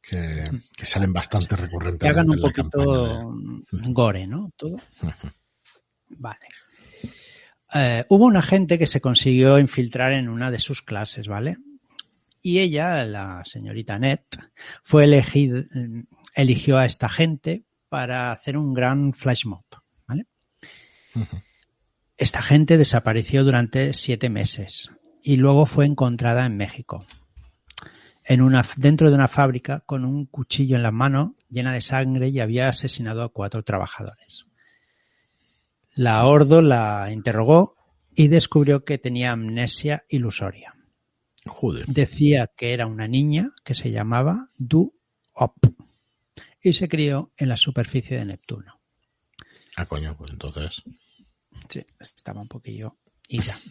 que, 0.02 0.44
que 0.76 0.86
salen 0.86 1.12
bastante 1.12 1.48
que 1.48 1.56
recurrentemente 1.56 2.08
hagan 2.08 2.30
un 2.30 2.40
poquito 2.40 2.70
campaña 2.70 3.92
gore, 3.92 4.26
¿no? 4.26 4.50
Todo. 4.56 4.76
Vale. 6.08 6.46
Eh, 7.74 8.04
hubo 8.08 8.24
una 8.26 8.42
gente 8.42 8.78
que 8.78 8.86
se 8.86 9.00
consiguió 9.00 9.58
infiltrar 9.58 10.12
en 10.12 10.28
una 10.28 10.50
de 10.50 10.58
sus 10.58 10.82
clases, 10.82 11.26
¿vale? 11.28 11.56
Y 12.46 12.60
ella, 12.60 13.04
la 13.04 13.44
señorita 13.44 13.96
Annette, 13.96 14.38
fue 14.84 15.02
elegida, 15.02 15.64
eligió 16.32 16.78
a 16.78 16.84
esta 16.84 17.08
gente 17.08 17.64
para 17.88 18.30
hacer 18.30 18.56
un 18.56 18.72
gran 18.72 19.14
flash 19.14 19.46
mob. 19.46 19.64
Esta 22.16 22.42
gente 22.42 22.78
desapareció 22.78 23.42
durante 23.42 23.92
siete 23.94 24.30
meses 24.30 24.92
y 25.24 25.38
luego 25.38 25.66
fue 25.66 25.86
encontrada 25.86 26.46
en 26.46 26.56
México, 26.56 27.04
en 28.24 28.42
una, 28.42 28.64
dentro 28.76 29.08
de 29.10 29.16
una 29.16 29.26
fábrica 29.26 29.80
con 29.80 30.04
un 30.04 30.26
cuchillo 30.26 30.76
en 30.76 30.84
la 30.84 30.92
mano 30.92 31.34
llena 31.50 31.72
de 31.72 31.82
sangre 31.82 32.28
y 32.28 32.38
había 32.38 32.68
asesinado 32.68 33.24
a 33.24 33.30
cuatro 33.30 33.64
trabajadores. 33.64 34.44
La 35.96 36.24
Ordo 36.24 36.62
la 36.62 37.10
interrogó 37.10 37.74
y 38.14 38.28
descubrió 38.28 38.84
que 38.84 38.98
tenía 38.98 39.32
amnesia 39.32 40.04
ilusoria. 40.08 40.75
Joder. 41.46 41.86
Decía 41.86 42.48
que 42.56 42.72
era 42.72 42.86
una 42.86 43.08
niña 43.08 43.50
que 43.64 43.74
se 43.74 43.90
llamaba 43.90 44.48
Du 44.58 44.94
Op 45.32 45.56
y 46.62 46.72
se 46.72 46.88
crió 46.88 47.32
en 47.36 47.48
la 47.48 47.56
superficie 47.56 48.18
de 48.18 48.24
Neptuno. 48.24 48.80
Ah, 49.76 49.86
coño, 49.86 50.16
pues 50.16 50.32
entonces. 50.32 50.82
Sí, 51.68 51.80
estaba 52.00 52.40
un 52.40 52.48
poquillo 52.48 52.96
ida. 53.28 53.56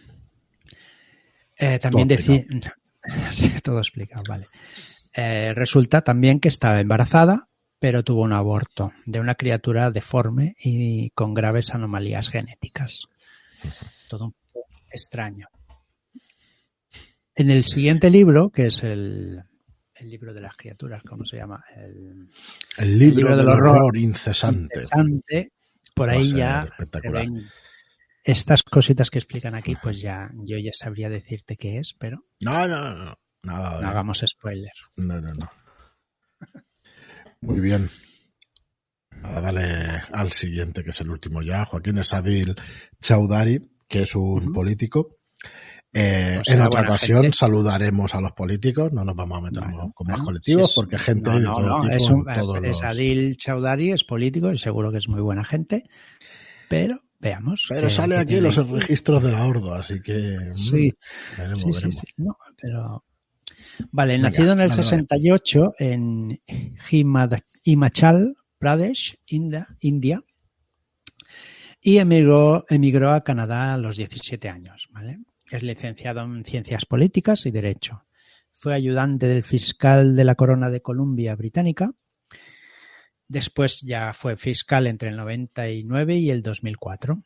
Eh, 1.57 1.79
también 1.79 2.09
decía. 2.09 2.43
Sí, 3.31 3.49
todo 3.63 3.79
explicado, 3.79 4.23
vale. 4.27 4.49
Eh, 5.15 5.53
resulta 5.53 6.01
también 6.01 6.41
que 6.41 6.49
estaba 6.49 6.81
embarazada, 6.81 7.47
pero 7.79 8.03
tuvo 8.03 8.23
un 8.23 8.33
aborto 8.33 8.91
de 9.05 9.21
una 9.21 9.35
criatura 9.35 9.91
deforme 9.91 10.55
y 10.59 11.11
con 11.11 11.33
graves 11.33 11.73
anomalías 11.73 12.29
genéticas. 12.29 13.07
Todo 14.09 14.25
un 14.25 14.35
poco 14.51 14.67
extraño. 14.91 15.47
En 17.35 17.49
el 17.49 17.63
siguiente 17.63 18.09
libro, 18.09 18.49
que 18.49 18.67
es 18.67 18.83
el, 18.83 19.43
el 19.95 20.09
libro 20.09 20.33
de 20.33 20.41
las 20.41 20.55
criaturas, 20.55 21.03
¿cómo 21.03 21.25
se 21.25 21.37
llama? 21.37 21.63
El, 21.75 22.29
El 22.77 22.99
libro, 22.99 23.17
libro 23.17 23.37
del 23.37 23.45
del 23.45 23.55
horror, 23.55 23.77
horror 23.77 23.97
incesante. 23.97 24.85
Por 25.93 26.09
a 26.09 26.13
ahí 26.13 26.29
ya 26.31 26.69
ven 27.11 27.47
estas 28.25 28.63
cositas 28.63 29.09
que 29.11 29.19
explican 29.19 29.53
aquí, 29.53 29.75
pues 29.81 30.01
ya 30.01 30.29
yo 30.33 30.57
ya 30.57 30.71
sabría 30.73 31.09
decirte 31.09 31.57
qué 31.57 31.77
es, 31.77 31.93
pero 31.97 32.25
No, 32.41 32.67
no, 32.67 32.95
no. 32.95 33.17
No 33.43 33.53
hagamos 33.53 34.23
spoiler. 34.27 34.71
No, 34.97 35.21
no, 35.21 35.33
no. 35.35 35.51
Muy 37.41 37.59
bien. 37.59 37.89
Nada, 39.21 39.41
dale 39.41 40.01
al 40.11 40.31
siguiente, 40.31 40.83
que 40.83 40.89
es 40.89 41.01
el 41.01 41.11
último 41.11 41.43
ya. 41.43 41.65
Joaquín 41.65 41.99
Esadil 41.99 42.55
Chaudari, 42.99 43.59
que 43.87 44.01
es 44.01 44.15
un 44.15 44.51
político. 44.51 45.17
Eh, 45.97 46.41
Pues 46.43 46.49
en 46.49 46.61
otra 46.61 46.81
ocasión 46.81 47.21
gente. 47.21 47.37
saludaremos 47.37 48.13
a 48.15 48.19
los 48.19 48.33
políticos, 48.33 48.91
no 48.91 49.05
nos 49.05 49.15
vamos 49.15 49.37
a 49.37 49.41
meter 49.41 49.63
Bueno, 49.63 49.91
con 49.95 50.07
más 50.07 50.17
bueno, 50.17 50.25
colectivos, 50.25 50.69
es- 50.71 50.75
porque 50.75 50.99
gente 50.99 51.29
no, 51.29 51.37
de 51.39 51.45
todo 51.45 51.59
no, 51.61 51.81
tipo 51.83 51.93
es 51.95 52.07
en 52.09 52.13
un, 52.15 52.25
todos 52.25 52.57
es 52.57 52.63
los- 52.63 52.83
Adil 52.83 53.37
Chaudhary, 53.37 53.91
es 53.91 54.03
político 54.03 54.51
y 54.51 54.57
seguro 54.57 54.91
que 54.91 54.97
es 54.97 55.07
muy 55.07 55.21
buena 55.21 55.45
gente, 55.45 55.83
pero 56.67 56.99
veamos. 57.19 57.65
Pero 57.69 57.87
qué- 57.87 57.93
sale 57.93 58.17
aquí 58.17 58.27
tiene. 58.33 58.41
los 58.41 58.69
registros 58.69 59.23
de 59.23 59.31
la 59.31 59.45
Ordo, 59.47 59.73
así 59.73 60.01
que 60.01 60.13
mm, 60.51 60.53
Sí, 60.53 60.91
veremos, 61.37 61.59
sí, 61.61 61.65
sí, 61.65 61.71
veremos. 61.73 61.95
sí. 61.95 62.13
No, 62.17 62.35
pero... 62.61 63.05
Vale, 63.91 64.13
Venga, 64.13 64.29
nacido 64.31 64.51
en 64.51 64.59
el 64.61 64.69
dale. 64.69 64.83
68 64.83 65.71
en 65.79 66.41
Himad- 66.91 67.41
Himachal 67.63 68.35
Pradesh, 68.59 69.15
India, 69.27 69.65
India 69.79 70.21
y 71.81 71.97
emigró, 71.99 72.65
emigró 72.69 73.11
a 73.11 73.23
Canadá 73.23 73.73
a 73.73 73.77
los 73.77 73.95
17 73.97 74.49
años, 74.49 74.87
¿vale? 74.91 75.19
Es 75.51 75.61
licenciado 75.61 76.21
en 76.21 76.43
Ciencias 76.43 76.85
Políticas 76.85 77.45
y 77.45 77.51
Derecho. 77.51 78.03
Fue 78.51 78.73
ayudante 78.73 79.27
del 79.27 79.43
fiscal 79.43 80.15
de 80.15 80.23
la 80.23 80.35
Corona 80.35 80.69
de 80.71 80.81
Columbia 80.81 81.35
Británica. 81.35 81.91
Después 83.27 83.81
ya 83.81 84.13
fue 84.13 84.37
fiscal 84.37 84.87
entre 84.87 85.09
el 85.09 85.17
99 85.17 86.15
y 86.17 86.31
el 86.31 86.41
2004. 86.41 87.17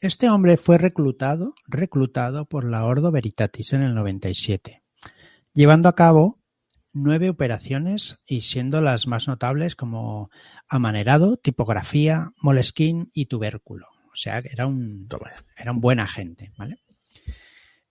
Este 0.00 0.28
hombre 0.28 0.56
fue 0.58 0.78
reclutado, 0.78 1.54
reclutado 1.66 2.46
por 2.46 2.70
la 2.70 2.84
Ordo 2.84 3.10
Veritatis 3.10 3.72
en 3.72 3.82
el 3.82 3.96
97, 3.96 4.84
llevando 5.54 5.88
a 5.88 5.96
cabo 5.96 6.38
nueve 6.92 7.30
operaciones 7.30 8.22
y 8.26 8.42
siendo 8.42 8.80
las 8.80 9.08
más 9.08 9.26
notables 9.26 9.74
como 9.74 10.30
amanerado, 10.68 11.36
tipografía, 11.36 12.30
molesquín 12.40 13.10
y 13.12 13.26
tubérculo. 13.26 13.86
O 14.12 14.14
sea, 14.14 14.38
era 14.38 14.68
un, 14.68 15.08
era 15.56 15.72
un 15.72 15.80
buen 15.80 15.98
agente, 15.98 16.52
¿vale? 16.56 16.78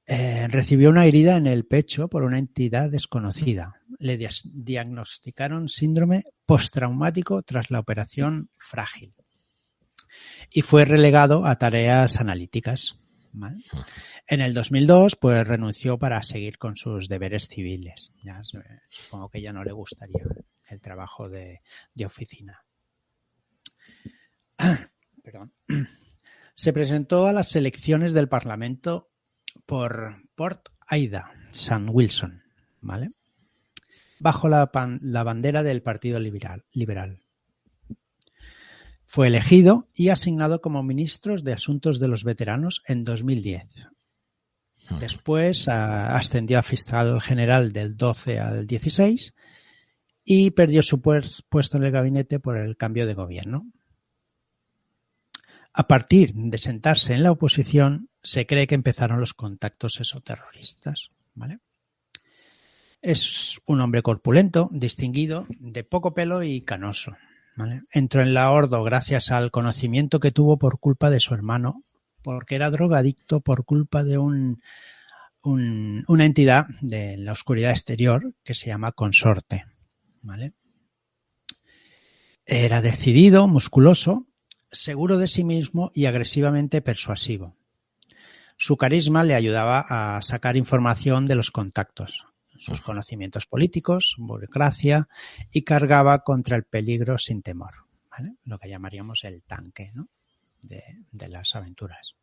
Eh, 0.05 0.47
recibió 0.47 0.89
una 0.89 1.05
herida 1.05 1.35
en 1.35 1.47
el 1.47 1.65
pecho 1.65 2.07
por 2.07 2.23
una 2.23 2.39
entidad 2.39 2.89
desconocida. 2.89 3.81
Le 3.99 4.17
diagnosticaron 4.43 5.67
síndrome 5.67 6.23
postraumático 6.45 7.43
tras 7.43 7.71
la 7.71 7.79
operación 7.79 8.49
frágil 8.57 9.13
y 10.51 10.61
fue 10.61 10.85
relegado 10.85 11.45
a 11.45 11.57
tareas 11.57 12.17
analíticas. 12.17 12.97
En 14.27 14.41
el 14.41 14.53
2002, 14.53 15.15
pues 15.15 15.47
renunció 15.47 15.99
para 15.99 16.23
seguir 16.23 16.57
con 16.57 16.75
sus 16.75 17.07
deberes 17.07 17.47
civiles. 17.47 18.11
Ya, 18.23 18.41
supongo 18.87 19.29
que 19.29 19.41
ya 19.41 19.53
no 19.53 19.63
le 19.63 19.71
gustaría 19.71 20.23
el 20.69 20.81
trabajo 20.81 21.29
de, 21.29 21.61
oficina. 22.03 22.63
Perdón. 25.23 25.53
Se 26.55 26.73
presentó 26.73 27.27
a 27.27 27.33
las 27.33 27.55
elecciones 27.55 28.13
del 28.13 28.27
Parlamento 28.27 29.06
por 29.65 30.23
Port 30.35 30.69
Aida, 30.87 31.31
San 31.51 31.87
Wilson, 31.89 32.43
¿vale? 32.81 33.11
Bajo 34.19 34.47
la, 34.47 34.69
la 35.01 35.23
bandera 35.23 35.63
del 35.63 35.81
Partido 35.81 36.19
Liberal. 36.19 36.65
liberal. 36.71 37.21
Fue 39.05 39.27
elegido 39.27 39.87
y 39.93 40.09
asignado 40.09 40.59
como 40.59 40.83
ministro 40.83 41.37
de 41.37 41.53
Asuntos 41.53 41.99
de 41.99 42.07
los 42.07 42.23
Veteranos 42.23 42.81
en 42.87 43.03
2010. 43.03 43.65
Después 44.99 45.67
ascendió 45.67 46.59
a 46.59 46.63
fiscal 46.63 47.21
general 47.21 47.73
del 47.73 47.97
12 47.97 48.39
al 48.39 48.67
16 48.67 49.35
y 50.23 50.51
perdió 50.51 50.81
su 50.81 51.01
puesto 51.01 51.77
en 51.77 51.83
el 51.83 51.91
gabinete 51.91 52.39
por 52.39 52.57
el 52.57 52.75
cambio 52.77 53.05
de 53.05 53.13
gobierno. 53.13 53.65
A 55.79 55.87
partir 55.87 56.33
de 56.33 56.57
sentarse 56.57 57.13
en 57.13 57.21
la 57.21 57.31
oposición, 57.31 58.09
se 58.23 58.47
cree 58.47 58.65
que 58.65 58.73
empezaron 58.73 59.19
los 59.19 59.35
contactos 59.35 59.99
exoterroristas. 59.99 61.11
¿vale? 61.35 61.59
Es 62.99 63.61
un 63.67 63.81
hombre 63.81 64.01
corpulento, 64.01 64.69
distinguido, 64.71 65.45
de 65.59 65.83
poco 65.83 66.15
pelo 66.15 66.41
y 66.41 66.61
canoso. 66.61 67.15
Entró 67.91 68.23
en 68.23 68.33
la 68.33 68.49
Ordo 68.49 68.83
gracias 68.83 69.29
al 69.29 69.51
conocimiento 69.51 70.19
que 70.19 70.31
tuvo 70.31 70.57
por 70.57 70.79
culpa 70.79 71.11
de 71.11 71.19
su 71.19 71.35
hermano, 71.35 71.83
porque 72.23 72.55
era 72.55 72.71
drogadicto 72.71 73.41
por 73.41 73.63
culpa 73.63 74.03
de 74.03 74.17
un, 74.17 74.63
una 75.43 76.25
entidad 76.25 76.65
de 76.81 77.17
la 77.17 77.33
oscuridad 77.33 77.69
exterior 77.69 78.33
que 78.43 78.55
se 78.55 78.65
llama 78.65 78.93
consorte. 78.93 79.65
Era 82.47 82.81
decidido, 82.81 83.47
musculoso, 83.47 84.25
seguro 84.71 85.17
de 85.17 85.27
sí 85.27 85.43
mismo 85.43 85.91
y 85.93 86.05
agresivamente 86.05 86.81
persuasivo. 86.81 87.55
Su 88.57 88.77
carisma 88.77 89.23
le 89.23 89.35
ayudaba 89.35 89.85
a 89.87 90.21
sacar 90.21 90.57
información 90.57 91.25
de 91.27 91.35
los 91.35 91.51
contactos, 91.51 92.25
sus 92.57 92.81
conocimientos 92.81 93.45
políticos, 93.45 94.15
burocracia 94.17 95.07
y 95.51 95.63
cargaba 95.63 96.23
contra 96.23 96.57
el 96.57 96.63
peligro 96.63 97.19
sin 97.19 97.43
temor, 97.43 97.85
¿vale? 98.09 98.35
lo 98.45 98.57
que 98.57 98.69
llamaríamos 98.69 99.23
el 99.23 99.43
tanque 99.43 99.91
¿no? 99.93 100.07
de, 100.61 101.29
las 101.29 101.55
aventuras. 101.55 102.15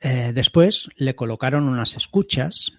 Eh, 0.00 0.32
después 0.34 0.88
le 0.96 1.14
colocaron 1.14 1.68
unas 1.68 1.96
escuchas 1.96 2.72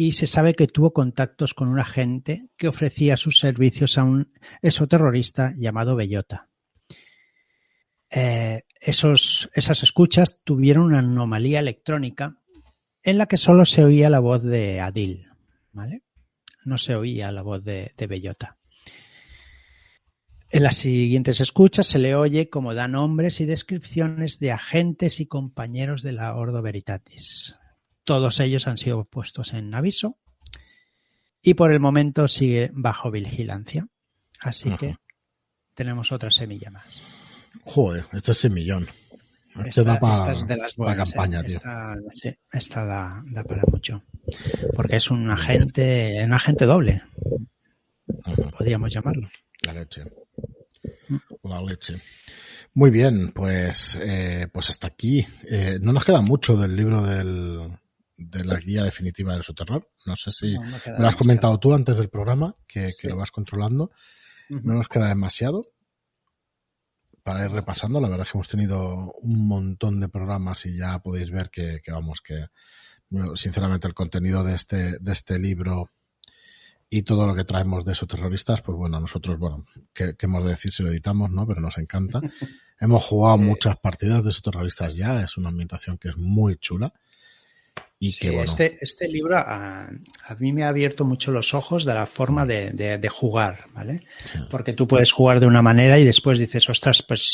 y 0.00 0.12
se 0.12 0.28
sabe 0.28 0.54
que 0.54 0.68
tuvo 0.68 0.92
contactos 0.92 1.54
con 1.54 1.66
un 1.66 1.80
agente 1.80 2.50
que 2.56 2.68
ofrecía 2.68 3.16
sus 3.16 3.40
servicios 3.40 3.98
a 3.98 4.04
un 4.04 4.32
exoterrorista 4.62 5.52
llamado 5.56 5.96
Bellota. 5.96 6.48
Eh, 8.08 8.62
esos, 8.80 9.50
esas 9.54 9.82
escuchas 9.82 10.40
tuvieron 10.44 10.84
una 10.84 11.00
anomalía 11.00 11.58
electrónica 11.58 12.38
en 13.02 13.18
la 13.18 13.26
que 13.26 13.38
solo 13.38 13.64
se 13.64 13.82
oía 13.82 14.08
la 14.08 14.20
voz 14.20 14.44
de 14.44 14.80
Adil, 14.80 15.26
¿vale? 15.72 16.04
No 16.64 16.78
se 16.78 16.94
oía 16.94 17.32
la 17.32 17.42
voz 17.42 17.64
de, 17.64 17.92
Bellota. 18.08 18.56
En 20.48 20.62
las 20.62 20.76
siguientes 20.76 21.40
escuchas 21.40 21.88
se 21.88 21.98
le 21.98 22.14
oye 22.14 22.48
como 22.48 22.72
da 22.72 22.86
nombres 22.86 23.40
y 23.40 23.46
descripciones 23.46 24.38
de 24.38 24.52
agentes 24.52 25.18
y 25.18 25.26
compañeros 25.26 26.02
de 26.02 26.12
la 26.12 26.36
Ordo 26.36 26.62
Veritatis. 26.62 27.57
Todos 28.08 28.40
ellos 28.40 28.66
han 28.66 28.78
sido 28.78 29.04
puestos 29.04 29.52
en 29.52 29.74
aviso 29.74 30.16
y 31.42 31.52
por 31.52 31.70
el 31.72 31.78
momento 31.78 32.26
sigue 32.26 32.70
bajo 32.72 33.10
vigilancia. 33.10 33.86
Así 34.40 34.74
que 34.78 34.96
tenemos 35.74 36.10
otra 36.10 36.30
semilla 36.30 36.70
más. 36.70 37.02
Joder, 37.64 38.06
este 38.14 38.32
es 38.32 38.38
semillón. 38.38 38.86
Esta, 39.62 40.32
es 40.32 40.46
de 40.46 40.56
las 40.56 40.74
buenas, 40.74 41.10
¿eh? 41.10 41.12
campaña, 41.12 41.40
Esta, 41.40 41.96
sí, 42.14 42.34
esta 42.50 42.86
da, 42.86 43.22
para 43.46 43.64
mucho. 43.70 44.02
Porque 44.74 44.96
es 44.96 45.10
un 45.10 45.30
agente, 45.30 46.22
un 46.24 46.32
agente 46.32 46.64
doble. 46.64 47.02
Podríamos 48.56 48.90
llamarlo. 48.90 49.28
La 49.60 49.74
leche. 49.74 50.04
La 51.42 51.60
leche. 51.60 52.00
Muy 52.72 52.90
bien, 52.90 53.32
pues, 53.34 53.98
eh, 54.00 54.48
pues 54.50 54.70
hasta 54.70 54.86
aquí. 54.86 55.26
Eh, 55.46 55.78
no 55.82 55.92
nos 55.92 56.06
queda 56.06 56.22
mucho 56.22 56.56
del 56.56 56.74
libro 56.74 57.02
del, 57.02 57.78
de 58.18 58.44
la 58.44 58.58
guía 58.58 58.82
definitiva 58.82 59.32
del 59.32 59.44
soterror. 59.44 59.88
No 60.04 60.16
sé 60.16 60.32
si 60.32 60.58
me 60.58 60.98
lo 60.98 61.06
has 61.06 61.16
comentado 61.16 61.58
tú 61.58 61.72
antes 61.72 61.96
del 61.96 62.10
programa, 62.10 62.54
que, 62.66 62.92
lo 63.04 63.16
vas 63.16 63.30
controlando. 63.30 63.92
No 64.50 64.74
nos 64.74 64.88
queda 64.88 65.08
demasiado 65.08 65.62
para 67.22 67.44
ir 67.44 67.50
repasando. 67.52 68.00
La 68.00 68.08
verdad 68.08 68.26
es 68.26 68.32
que 68.32 68.38
hemos 68.38 68.48
tenido 68.48 69.12
un 69.22 69.46
montón 69.46 70.00
de 70.00 70.08
programas 70.08 70.66
y 70.66 70.76
ya 70.76 70.98
podéis 70.98 71.30
ver 71.30 71.50
que, 71.50 71.80
vamos, 71.88 72.20
que 72.20 72.46
sinceramente 73.34 73.86
el 73.86 73.94
contenido 73.94 74.42
de 74.42 74.54
este, 74.54 74.98
de 74.98 75.12
este 75.12 75.38
libro 75.38 75.88
y 76.90 77.02
todo 77.02 77.26
lo 77.26 77.36
que 77.36 77.44
traemos 77.44 77.84
de 77.84 77.92
esos 77.92 78.08
terroristas, 78.08 78.62
pues 78.62 78.76
bueno, 78.76 78.98
nosotros, 78.98 79.38
bueno, 79.38 79.62
¿qué, 79.92 80.16
hemos 80.18 80.42
de 80.42 80.50
decir 80.50 80.72
si 80.72 80.82
lo 80.82 80.90
editamos, 80.90 81.30
no? 81.30 81.46
Pero 81.46 81.60
nos 81.60 81.78
encanta. 81.78 82.20
hemos 82.80 83.04
jugado 83.04 83.38
muchas 83.38 83.76
partidas 83.76 84.24
de 84.24 84.30
esos 84.30 84.42
terroristas 84.42 84.96
ya, 84.96 85.20
es 85.20 85.36
una 85.36 85.50
ambientación 85.50 85.98
que 85.98 86.08
es 86.08 86.16
muy 86.16 86.56
chula 86.56 86.92
este, 88.00 88.78
este 88.80 89.08
libro 89.08 89.36
a, 89.36 89.90
mí 90.38 90.52
me 90.52 90.62
ha 90.62 90.68
abierto 90.68 91.04
mucho 91.04 91.32
los 91.32 91.52
ojos 91.52 91.84
de 91.84 91.94
la 91.94 92.06
forma 92.06 92.46
de, 92.46 93.08
jugar, 93.08 93.64
¿vale? 93.74 94.02
Porque 94.50 94.72
tú 94.72 94.86
puedes 94.86 95.10
jugar 95.10 95.40
de 95.40 95.46
una 95.46 95.62
manera 95.62 95.98
y 95.98 96.04
después 96.04 96.38
dices, 96.38 96.68
ostras, 96.70 97.02
pues 97.02 97.32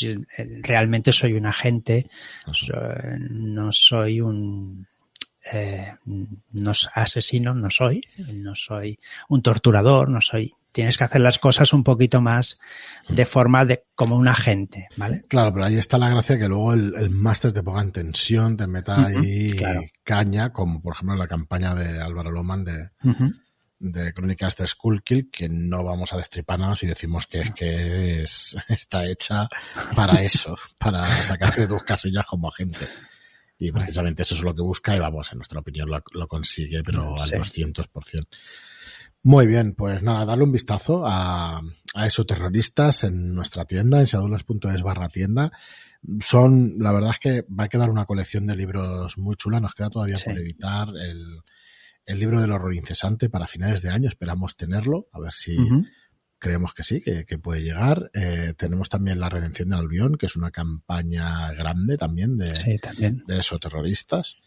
realmente 0.61 1.13
soy 1.13 1.33
un 1.33 1.45
agente, 1.45 2.07
no 3.29 3.71
soy 3.71 4.21
un 4.21 4.87
eh, 5.51 5.93
no, 6.51 6.71
asesino, 6.93 7.53
no 7.53 7.69
soy, 7.69 8.01
no 8.33 8.55
soy 8.55 8.99
un 9.29 9.41
torturador, 9.41 10.09
no 10.09 10.21
soy 10.21 10.53
tienes 10.75 10.97
que 10.97 11.05
hacer 11.05 11.21
las 11.21 11.39
cosas 11.39 11.71
un 11.71 11.85
poquito 11.85 12.19
más 12.19 12.59
de 13.07 13.25
forma 13.25 13.63
de 13.63 13.85
como 13.95 14.17
un 14.17 14.27
agente, 14.27 14.89
¿vale? 14.97 15.21
Claro, 15.29 15.53
pero 15.53 15.63
ahí 15.63 15.77
está 15.77 15.97
la 15.97 16.09
gracia 16.09 16.37
que 16.37 16.49
luego 16.49 16.73
el, 16.73 17.09
máster 17.11 17.53
te 17.53 17.63
ponga 17.63 17.81
en 17.81 17.93
tensión, 17.93 18.57
te 18.57 18.67
meta 18.67 19.05
ahí 19.05 19.55
caña, 20.03 20.51
como 20.51 20.81
por 20.81 20.93
ejemplo 20.93 21.15
la 21.15 21.27
campaña 21.27 21.73
de 21.75 22.01
Álvaro 22.01 22.29
Loman 22.29 22.65
de, 22.65 22.89
de 23.79 24.13
Crónicas 24.13 24.57
de 24.57 24.67
Skullkill, 24.67 25.29
que 25.31 25.47
no 25.47 25.81
vamos 25.85 26.11
a 26.11 26.17
destripar 26.17 26.59
nada 26.59 26.75
si 26.75 26.87
decimos 26.87 27.25
que, 27.25 27.53
que 27.55 28.23
es, 28.23 28.57
está 28.67 29.05
hecha 29.05 29.47
para 29.95 30.21
eso, 30.23 30.57
para 30.77 31.23
sacarte 31.23 31.67
tus 31.67 31.83
casillas 31.83 32.25
como 32.25 32.49
agente. 32.49 32.85
Y 33.57 33.71
precisamente 33.71 34.23
eso 34.23 34.35
es 34.35 34.41
lo 34.41 34.53
que 34.53 34.61
busca 34.61 34.95
y 34.95 34.99
vamos, 34.99 35.31
en 35.31 35.37
nuestra 35.37 35.61
opinión 35.61 35.89
lo, 35.89 36.27
consigue, 36.27 36.83
pero 36.83 37.15
al 37.21 37.29
200%. 37.29 38.27
Muy 39.23 39.47
bien, 39.47 39.73
pues 39.73 40.03
nada, 40.03 40.25
darle 40.25 40.43
un 40.43 40.51
vistazo 40.51 41.03
a, 41.05 41.59
a 41.95 42.05
esos 42.05 42.27
terroristas 42.27 43.03
en 43.05 43.33
nuestra 43.33 43.65
tienda, 43.65 43.99
en 43.99 44.05
shadulas.es 44.05 44.81
barra 44.83 45.09
tienda. 45.09 45.51
Son, 46.19 46.75
la 46.77 46.91
verdad 46.91 47.11
es 47.11 47.19
que 47.19 47.41
va 47.43 47.63
a 47.63 47.69
quedar 47.69 47.89
una 47.89 48.05
colección 48.05 48.45
de 48.45 48.55
libros 48.55 49.17
muy 49.17 49.35
chula. 49.35 49.59
Nos 49.59 49.73
queda 49.73 49.89
todavía 49.89 50.17
por 50.23 50.37
editar 50.37 50.89
el, 50.89 51.41
el 52.05 52.19
libro 52.19 52.39
del 52.39 52.51
horror 52.51 52.75
incesante 52.75 53.29
para 53.29 53.47
finales 53.47 53.81
de 53.81 53.89
año. 53.89 54.09
Esperamos 54.09 54.55
tenerlo, 54.55 55.07
a 55.11 55.19
ver 55.19 55.33
si 55.33 55.57
creemos 56.45 56.75
que 56.75 56.83
sí, 56.83 57.01
que, 57.01 57.37
puede 57.39 57.63
llegar. 57.63 58.11
Eh, 58.13 58.53
tenemos 58.55 58.87
también 58.87 59.19
la 59.19 59.29
redención 59.29 59.69
de 59.69 59.77
Albión, 59.77 60.15
que 60.15 60.27
es 60.27 60.35
una 60.35 60.51
campaña 60.51 61.51
grande 61.53 61.97
también 61.97 62.37
de, 62.37 62.77
también. 62.77 63.23
de 63.25 63.39
esos 63.39 63.59
terroristas. 63.59 64.37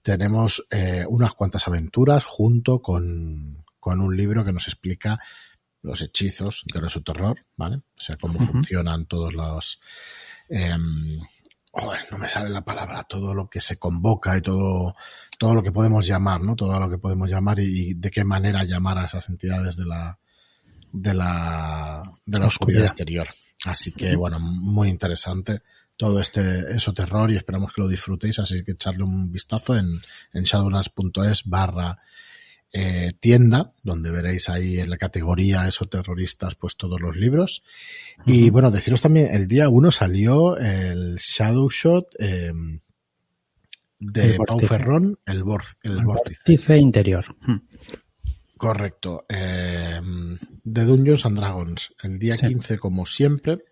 Tenemos 0.00 0.64
eh, 0.70 1.04
unas 1.08 1.34
cuantas 1.34 1.66
aventuras 1.66 2.24
junto 2.24 2.80
con, 2.80 3.64
con 3.80 4.00
un 4.00 4.16
libro 4.16 4.44
que 4.44 4.52
nos 4.52 4.68
explica 4.68 5.18
los 5.82 6.00
hechizos 6.02 6.62
de 6.72 6.88
su 6.88 7.02
terror, 7.02 7.44
¿vale? 7.56 7.78
O 7.78 8.00
sea, 8.00 8.16
cómo 8.16 8.38
funcionan 8.46 9.06
todos 9.06 9.32
los... 9.32 9.80
Eh, 10.48 10.76
no 12.12 12.18
me 12.18 12.28
sale 12.28 12.48
la 12.48 12.64
palabra, 12.64 13.02
todo 13.02 13.34
lo 13.34 13.50
que 13.50 13.60
se 13.60 13.76
convoca 13.76 14.36
y 14.36 14.40
todo, 14.40 14.94
todo 15.36 15.54
lo 15.56 15.64
que 15.64 15.72
podemos 15.72 16.06
llamar, 16.06 16.42
¿no? 16.42 16.54
Todo 16.54 16.78
lo 16.78 16.88
que 16.88 16.98
podemos 16.98 17.28
llamar 17.28 17.58
y, 17.58 17.94
de 17.94 18.10
qué 18.12 18.22
manera 18.22 18.62
llamar 18.62 18.98
a 18.98 19.06
esas 19.06 19.28
entidades 19.28 19.76
de 19.76 19.86
la, 19.86 20.20
de 20.92 21.14
la, 21.14 22.02
de 22.26 22.38
la 22.38 22.46
oscuridad 22.46 22.84
exterior. 22.84 23.28
Así 23.64 23.92
que, 23.92 24.16
bueno, 24.16 24.38
muy 24.40 24.88
interesante 24.88 25.62
todo 25.96 26.18
este 26.18 26.74
eso 26.74 26.94
terror 26.94 27.30
y 27.30 27.36
esperamos 27.36 27.74
que 27.74 27.82
lo 27.82 27.88
disfrutéis, 27.88 28.38
así 28.38 28.64
que 28.64 28.72
echarle 28.72 29.04
un 29.04 29.30
vistazo 29.30 29.76
en, 29.76 29.86
en 30.32 30.44
shadowlands.es 30.44 31.44
barra 31.44 31.98
eh, 32.72 33.10
tienda, 33.18 33.72
donde 33.82 34.10
veréis 34.10 34.48
ahí 34.48 34.78
en 34.78 34.90
la 34.90 34.96
categoría 34.96 35.66
eso 35.66 35.86
terroristas 35.86 36.54
pues 36.54 36.76
todos 36.76 37.00
los 37.00 37.16
libros. 37.16 37.62
Y 38.24 38.48
bueno, 38.50 38.70
deciros 38.70 39.02
también, 39.02 39.26
el 39.34 39.48
día 39.48 39.68
uno 39.68 39.90
salió 39.90 40.56
el 40.56 41.16
Shadow 41.16 41.68
Shot 41.68 42.14
eh, 42.18 42.52
de 43.98 44.38
Pau 44.46 44.58
Ferrón, 44.60 45.18
el, 45.26 45.44
el, 45.82 46.04
vórtice. 46.04 46.78
interior. 46.78 47.36
Correcto. 48.60 49.24
Eh, 49.26 50.02
de 50.02 50.84
Dungeons 50.84 51.24
and 51.24 51.38
Dragons. 51.38 51.94
El 52.02 52.18
día 52.18 52.36
15, 52.36 52.76
como 52.78 53.06
siempre, 53.06 53.64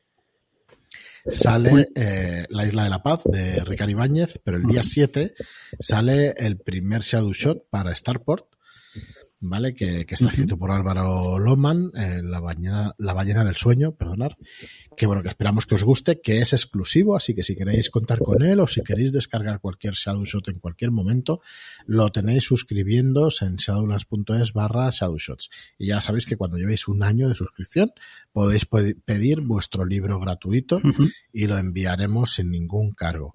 sale 1.30 1.88
eh, 1.94 2.46
La 2.48 2.66
Isla 2.66 2.84
de 2.84 2.88
la 2.88 3.02
Paz 3.02 3.20
de 3.26 3.62
Ricardo 3.64 3.90
Ibáñez, 3.90 4.40
pero 4.42 4.56
el 4.56 4.62
día 4.62 4.82
7 4.82 5.34
sale 5.78 6.30
el 6.38 6.56
primer 6.56 7.02
Shadow 7.02 7.34
Shot 7.34 7.68
para 7.68 7.94
Starport, 7.94 8.46
¿vale? 9.40 9.74
Que, 9.74 10.04
que 10.04 10.14
está 10.14 10.28
escrito 10.28 10.58
por 10.58 10.70
Álvaro 10.70 11.38
Loman, 11.38 11.90
eh, 11.94 12.20
la, 12.22 12.40
ballena, 12.40 12.94
la 12.98 13.12
ballena 13.12 13.44
del 13.44 13.56
sueño, 13.56 13.92
perdonar, 13.92 14.36
que 14.96 15.06
bueno, 15.06 15.22
que 15.22 15.28
esperamos 15.28 15.66
que 15.66 15.76
os 15.76 15.84
guste, 15.84 16.20
que 16.20 16.38
es 16.38 16.52
exclusivo, 16.52 17.16
así 17.16 17.34
que 17.34 17.44
si 17.44 17.54
queréis 17.54 17.90
contar 17.90 18.18
con 18.18 18.42
él 18.42 18.60
o 18.60 18.66
si 18.66 18.82
queréis 18.82 19.12
descargar 19.12 19.60
cualquier 19.60 19.94
Shadowshot 19.94 20.48
en 20.48 20.58
cualquier 20.58 20.90
momento, 20.90 21.40
lo 21.86 22.10
tenéis 22.10 22.44
suscribiéndose 22.44 23.44
en 23.44 23.56
shadowlands.es 23.56 24.52
barra 24.52 24.90
Shadowshots. 24.90 25.50
Y 25.78 25.88
ya 25.88 26.00
sabéis 26.00 26.26
que 26.26 26.36
cuando 26.36 26.58
llevéis 26.58 26.88
un 26.88 27.02
año 27.02 27.28
de 27.28 27.34
suscripción, 27.34 27.92
podéis 28.32 28.66
pedir 28.66 29.40
vuestro 29.40 29.84
libro 29.84 30.18
gratuito 30.18 30.80
y 31.32 31.46
lo 31.46 31.58
enviaremos 31.58 32.34
sin 32.34 32.50
ningún 32.50 32.92
cargo. 32.92 33.32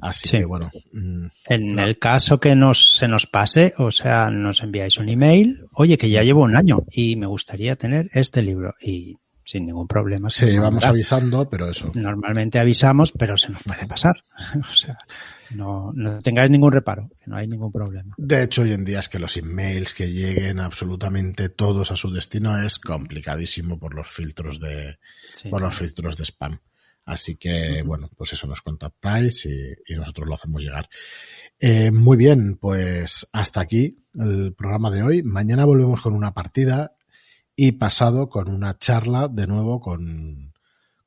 Así 0.00 0.28
que 0.28 0.44
bueno. 0.44 0.70
Mm, 0.92 1.26
en 1.48 1.78
el 1.78 1.98
caso 1.98 2.38
que 2.38 2.54
nos, 2.54 2.96
se 2.96 3.08
nos 3.08 3.26
pase, 3.26 3.74
o 3.78 3.90
sea, 3.90 4.30
nos 4.30 4.62
enviáis 4.62 4.98
un 4.98 5.08
email, 5.08 5.66
oye, 5.72 5.98
que 5.98 6.10
ya 6.10 6.22
llevo 6.22 6.42
un 6.42 6.56
año 6.56 6.84
y 6.90 7.16
me 7.16 7.26
gustaría 7.26 7.76
tener 7.76 8.08
este 8.12 8.42
libro 8.42 8.74
y 8.80 9.16
sin 9.48 9.64
ningún 9.64 9.88
problema. 9.88 10.28
Sí, 10.28 10.58
vamos 10.58 10.84
avisando, 10.84 11.48
pero 11.48 11.70
eso. 11.70 11.90
Normalmente 11.94 12.58
avisamos, 12.58 13.12
pero 13.12 13.38
se 13.38 13.50
nos 13.50 13.62
puede 13.62 13.86
pasar. 13.86 14.14
o 14.68 14.70
sea, 14.70 14.98
no, 15.50 15.90
no 15.94 16.20
tengáis 16.20 16.50
ningún 16.50 16.70
reparo, 16.70 17.08
que 17.18 17.30
no 17.30 17.36
hay 17.36 17.48
ningún 17.48 17.72
problema. 17.72 18.14
De 18.18 18.42
hecho, 18.42 18.60
hoy 18.60 18.74
en 18.74 18.84
día 18.84 19.00
es 19.00 19.08
que 19.08 19.18
los 19.18 19.38
emails 19.38 19.94
que 19.94 20.12
lleguen 20.12 20.60
absolutamente 20.60 21.48
todos 21.48 21.90
a 21.90 21.96
su 21.96 22.10
destino 22.10 22.62
es 22.62 22.78
complicadísimo 22.78 23.78
por 23.78 23.94
los 23.94 24.08
filtros 24.08 24.60
de, 24.60 24.98
por 25.50 25.62
los 25.62 25.74
filtros 25.74 26.18
de 26.18 26.24
spam. 26.26 26.58
Así 27.08 27.36
que, 27.36 27.82
bueno, 27.86 28.10
pues 28.18 28.34
eso 28.34 28.46
nos 28.46 28.60
contactáis 28.60 29.46
y, 29.46 29.94
nosotros 29.96 30.28
lo 30.28 30.34
hacemos 30.34 30.62
llegar. 30.62 30.90
Eh, 31.58 31.90
muy 31.90 32.18
bien, 32.18 32.58
pues 32.60 33.26
hasta 33.32 33.62
aquí 33.62 34.04
el 34.14 34.52
programa 34.52 34.90
de 34.90 35.02
hoy. 35.02 35.22
Mañana 35.22 35.64
volvemos 35.64 36.02
con 36.02 36.14
una 36.14 36.34
partida 36.34 36.92
y 37.56 37.72
pasado 37.72 38.28
con 38.28 38.48
una 38.48 38.76
charla 38.76 39.28
de 39.28 39.46
nuevo 39.46 39.80
con, 39.80 40.52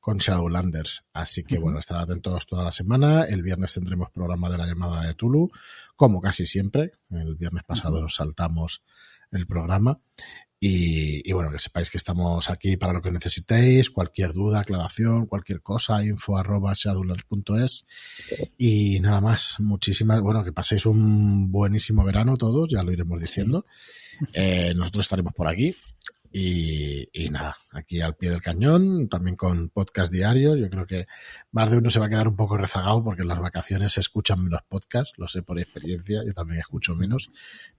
con 0.00 0.18
Shadowlanders. 0.18 1.04
Así 1.12 1.44
que 1.44 1.58
bueno, 1.58 1.78
estad 1.78 2.00
atentos 2.00 2.46
toda 2.46 2.64
la 2.64 2.72
semana. 2.72 3.22
El 3.22 3.44
viernes 3.44 3.74
tendremos 3.74 4.10
programa 4.10 4.50
de 4.50 4.58
la 4.58 4.66
llamada 4.66 5.06
de 5.06 5.14
Tulu, 5.14 5.52
como 5.94 6.20
casi 6.20 6.46
siempre. 6.46 6.94
El 7.10 7.36
viernes 7.36 7.62
pasado 7.62 8.08
saltamos 8.08 8.82
el 9.30 9.46
programa. 9.46 10.00
Y, 10.64 11.32
bueno, 11.32 11.50
que 11.50 11.58
sepáis 11.58 11.90
que 11.90 11.98
estamos 11.98 12.48
aquí 12.48 12.76
para 12.76 12.92
lo 12.92 13.02
que 13.02 13.10
necesitéis, 13.10 13.90
cualquier 13.90 14.32
duda, 14.32 14.60
aclaración, 14.60 15.26
cualquier 15.26 15.60
cosa, 15.60 16.04
info 16.04 16.36
arroba 16.36 16.72
shadowlands.es. 16.72 17.84
Y 18.58 19.00
nada 19.00 19.20
más, 19.20 19.56
muchísimas, 19.58 20.20
bueno, 20.20 20.44
que 20.44 20.52
paséis 20.52 20.86
un 20.86 21.50
buenísimo 21.50 22.04
verano 22.04 22.36
todos, 22.36 22.68
ya 22.70 22.84
lo 22.84 22.92
iremos 22.92 23.20
diciendo. 23.20 23.66
Eh, 24.34 24.72
nosotros 24.76 25.06
estaremos 25.06 25.34
por 25.34 25.48
aquí. 25.48 25.74
Y, 26.34 27.28
nada, 27.30 27.56
aquí 27.72 28.00
al 28.00 28.16
pie 28.16 28.30
del 28.30 28.40
cañón, 28.40 29.08
también 29.08 29.36
con 29.36 29.68
podcast 29.68 30.12
diarios. 30.12 30.58
Yo 30.58 30.70
creo 30.70 30.86
que 30.86 31.06
más 31.50 31.70
de 31.70 31.76
uno 31.76 31.90
se 31.90 32.00
va 32.00 32.06
a 32.06 32.08
quedar 32.08 32.28
un 32.28 32.36
poco 32.36 32.56
rezagado 32.56 33.04
porque 33.04 33.22
en 33.22 33.28
las 33.28 33.38
vacaciones 33.38 33.92
se 33.92 34.00
escuchan 34.00 34.42
menos 34.42 34.62
podcasts, 34.68 35.12
lo 35.18 35.28
sé 35.28 35.42
por 35.42 35.58
experiencia, 35.58 36.22
yo 36.24 36.32
también 36.32 36.60
escucho 36.60 36.94
menos. 36.94 37.30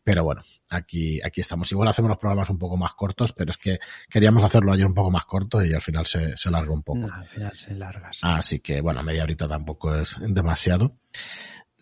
Pero 0.03 0.23
bueno, 0.23 0.43
aquí, 0.69 1.19
aquí 1.23 1.41
estamos. 1.41 1.71
Igual 1.71 1.87
hacemos 1.87 2.09
los 2.09 2.17
programas 2.19 2.49
un 2.49 2.59
poco 2.59 2.77
más 2.77 2.93
cortos, 2.93 3.33
pero 3.33 3.51
es 3.51 3.57
que 3.57 3.79
queríamos 4.09 4.43
hacerlo 4.43 4.71
ayer 4.71 4.85
un 4.85 4.93
poco 4.93 5.09
más 5.09 5.25
corto 5.25 5.63
y 5.63 5.73
al 5.73 5.81
final 5.81 6.05
se, 6.05 6.37
se 6.37 6.51
larga 6.51 6.71
un 6.73 6.83
poco. 6.83 7.11
al 7.11 7.25
final 7.25 7.55
se 7.55 7.73
larga. 7.73 8.11
Así 8.21 8.59
que 8.59 8.81
bueno, 8.81 9.01
media 9.01 9.23
horita 9.23 9.47
tampoco 9.47 9.95
es 9.95 10.17
demasiado. 10.19 10.97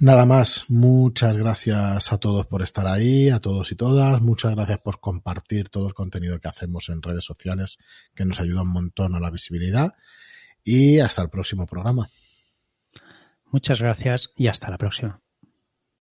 Nada 0.01 0.25
más, 0.25 0.65
muchas 0.67 1.37
gracias 1.37 2.11
a 2.11 2.17
todos 2.17 2.47
por 2.47 2.63
estar 2.63 2.87
ahí, 2.87 3.29
a 3.29 3.37
todos 3.37 3.71
y 3.71 3.75
todas, 3.75 4.19
muchas 4.19 4.55
gracias 4.55 4.79
por 4.79 4.99
compartir 4.99 5.69
todo 5.69 5.87
el 5.87 5.93
contenido 5.93 6.39
que 6.39 6.47
hacemos 6.47 6.89
en 6.89 7.03
redes 7.03 7.23
sociales, 7.23 7.77
que 8.15 8.25
nos 8.25 8.39
ayuda 8.39 8.63
un 8.63 8.73
montón 8.73 9.13
a 9.13 9.19
la 9.19 9.29
visibilidad 9.29 9.93
y 10.63 10.97
hasta 10.97 11.21
el 11.21 11.29
próximo 11.29 11.67
programa. 11.67 12.09
Muchas 13.51 13.79
gracias 13.79 14.33
y 14.35 14.47
hasta 14.47 14.71
la 14.71 14.79
próxima. 14.79 15.21